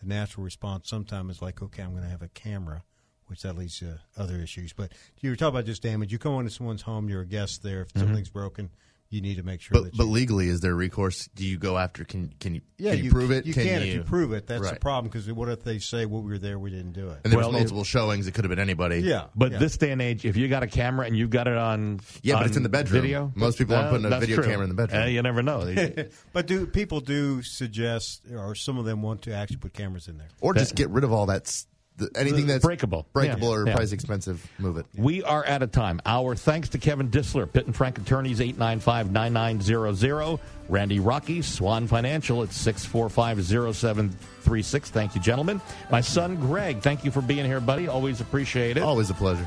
the 0.00 0.06
natural 0.06 0.44
response 0.44 0.88
sometimes 0.88 1.36
is 1.36 1.42
like, 1.42 1.62
okay, 1.62 1.82
I'm 1.82 1.92
going 1.92 2.02
to 2.04 2.08
have 2.10 2.22
a 2.22 2.28
camera. 2.28 2.84
Which 3.28 3.42
that 3.42 3.56
leads 3.56 3.78
to 3.78 3.98
other 4.14 4.36
issues, 4.40 4.74
but 4.74 4.92
you 5.22 5.30
were 5.30 5.36
talking 5.36 5.54
about 5.54 5.64
just 5.64 5.80
damage. 5.82 6.12
You 6.12 6.18
come 6.18 6.34
into 6.40 6.50
someone's 6.50 6.82
home, 6.82 7.08
you're 7.08 7.22
a 7.22 7.26
guest 7.26 7.62
there. 7.62 7.80
If 7.82 7.88
Mm-hmm. 7.94 8.00
something's 8.00 8.28
broken, 8.28 8.68
you 9.12 9.20
need 9.20 9.36
to 9.36 9.42
make 9.42 9.60
sure 9.60 9.74
But 9.74 9.84
that 9.84 9.96
but 9.96 10.06
you 10.06 10.10
legally, 10.10 10.48
is 10.48 10.60
there 10.60 10.74
recourse? 10.74 11.28
Do 11.34 11.44
you 11.46 11.58
go 11.58 11.76
after? 11.78 12.04
Can 12.04 12.32
can 12.40 12.54
you 12.54 12.62
Yeah, 12.78 12.94
can 12.96 13.04
you, 13.04 13.10
prove 13.10 13.30
it? 13.30 13.46
You 13.46 13.52
can, 13.54 13.82
if 13.82 13.94
you 13.94 14.02
prove 14.02 14.32
it. 14.32 14.46
That's 14.46 14.62
the 14.62 14.70
Right. 14.72 14.80
problem. 14.80 15.10
Because 15.10 15.30
what 15.32 15.48
if 15.48 15.62
they 15.62 15.78
say, 15.78 16.06
"Well, 16.06 16.22
we 16.22 16.32
were 16.32 16.38
there, 16.38 16.58
we 16.58 16.70
didn't 16.70 16.92
do 16.92 17.10
it." 17.10 17.20
And 17.24 17.32
there 17.32 17.38
Well, 17.38 17.50
was 17.50 17.58
multiple 17.60 17.84
showings. 17.84 18.26
It 18.26 18.32
could 18.32 18.44
have 18.44 18.50
been 18.50 18.58
anybody. 18.58 19.00
Yeah, 19.00 19.26
But 19.36 19.52
yeah. 19.52 19.58
this 19.58 19.76
day 19.76 19.90
and 19.92 20.00
age, 20.02 20.24
if 20.24 20.36
you 20.36 20.48
got 20.48 20.62
a 20.62 20.66
camera 20.66 21.06
and 21.06 21.16
you've 21.16 21.30
got 21.30 21.46
it 21.46 21.56
on, 21.56 22.00
Yeah, 22.22 22.36
but 22.38 22.46
it's 22.46 22.56
in 22.56 22.62
the 22.62 22.68
bedroom. 22.68 23.02
Video, 23.02 23.32
Most 23.34 23.58
people 23.58 23.74
aren't 23.76 23.88
uh, 23.88 23.90
putting 23.90 24.12
a 24.12 24.20
video 24.20 24.36
true. 24.36 24.44
camera 24.44 24.62
in 24.64 24.68
the 24.70 24.74
bedroom. 24.74 25.02
Uh, 25.02 25.06
you 25.06 25.22
never 25.22 25.42
know. 25.42 25.74
but 26.32 26.46
do 26.46 26.66
people 26.66 27.00
do 27.00 27.42
suggest, 27.42 28.22
or 28.34 28.54
some 28.54 28.78
of 28.78 28.84
them 28.84 29.02
want 29.02 29.22
to 29.22 29.32
actually 29.34 29.58
put 29.58 29.72
cameras 29.74 30.08
in 30.08 30.18
there? 30.18 30.28
Or 30.40 30.54
just 30.54 30.74
get 30.74 30.88
rid 30.90 31.04
of 31.04 31.12
all 31.12 31.26
that. 31.26 31.64
The, 31.98 32.08
anything 32.16 32.46
that's 32.46 32.64
breakable, 32.64 33.06
breakable 33.12 33.48
Yeah. 33.50 33.54
or 33.54 33.66
Yeah. 33.68 33.74
price 33.76 33.92
expensive, 33.92 34.44
move 34.58 34.78
it. 34.78 34.86
We 34.96 35.22
are 35.22 35.46
out 35.46 35.62
of 35.62 35.70
time. 35.72 36.00
Our 36.06 36.34
thanks 36.34 36.70
to 36.70 36.78
Kevin 36.78 37.10
Disler, 37.10 37.46
Pitt 37.52 37.66
and 37.66 37.76
Frank 37.76 37.98
Attorneys, 37.98 38.40
895-9900. 38.40 40.40
Randy 40.68 41.00
Rocky, 41.00 41.42
Swan 41.42 41.86
Financial 41.86 42.42
at 42.42 42.50
645-0736. 42.52 44.88
Thank 44.90 45.14
you, 45.14 45.20
gentlemen. 45.20 45.60
My 45.90 46.00
son, 46.00 46.36
Greg, 46.36 46.80
thank 46.80 47.04
you 47.04 47.10
for 47.10 47.20
being 47.20 47.44
here, 47.44 47.60
buddy. 47.60 47.88
Always 47.88 48.22
appreciate 48.22 48.78
it. 48.78 48.82
Always 48.82 49.10
a 49.10 49.14
pleasure. 49.14 49.46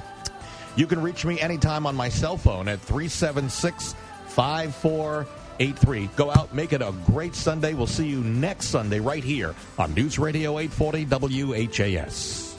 You 0.75 0.85
can 0.87 1.01
reach 1.01 1.23
me 1.25 1.39
anytime 1.39 1.87
on 1.87 1.95
my 1.95 2.09
cell 2.09 2.37
phone 2.37 2.67
at 2.67 2.79
376-5483. 5.59 6.15
Go 6.15 6.31
out, 6.31 6.53
make 6.53 6.73
it 6.73 6.81
a 6.81 6.93
great 7.05 7.35
Sunday. 7.35 7.73
We'll 7.73 7.87
see 7.87 8.07
you 8.07 8.21
next 8.21 8.67
Sunday 8.67 8.99
right 8.99 9.23
here 9.23 9.55
on 9.77 9.93
News 9.93 10.19
Radio 10.19 10.59
840 10.59 11.05
WHAS. 11.05 12.54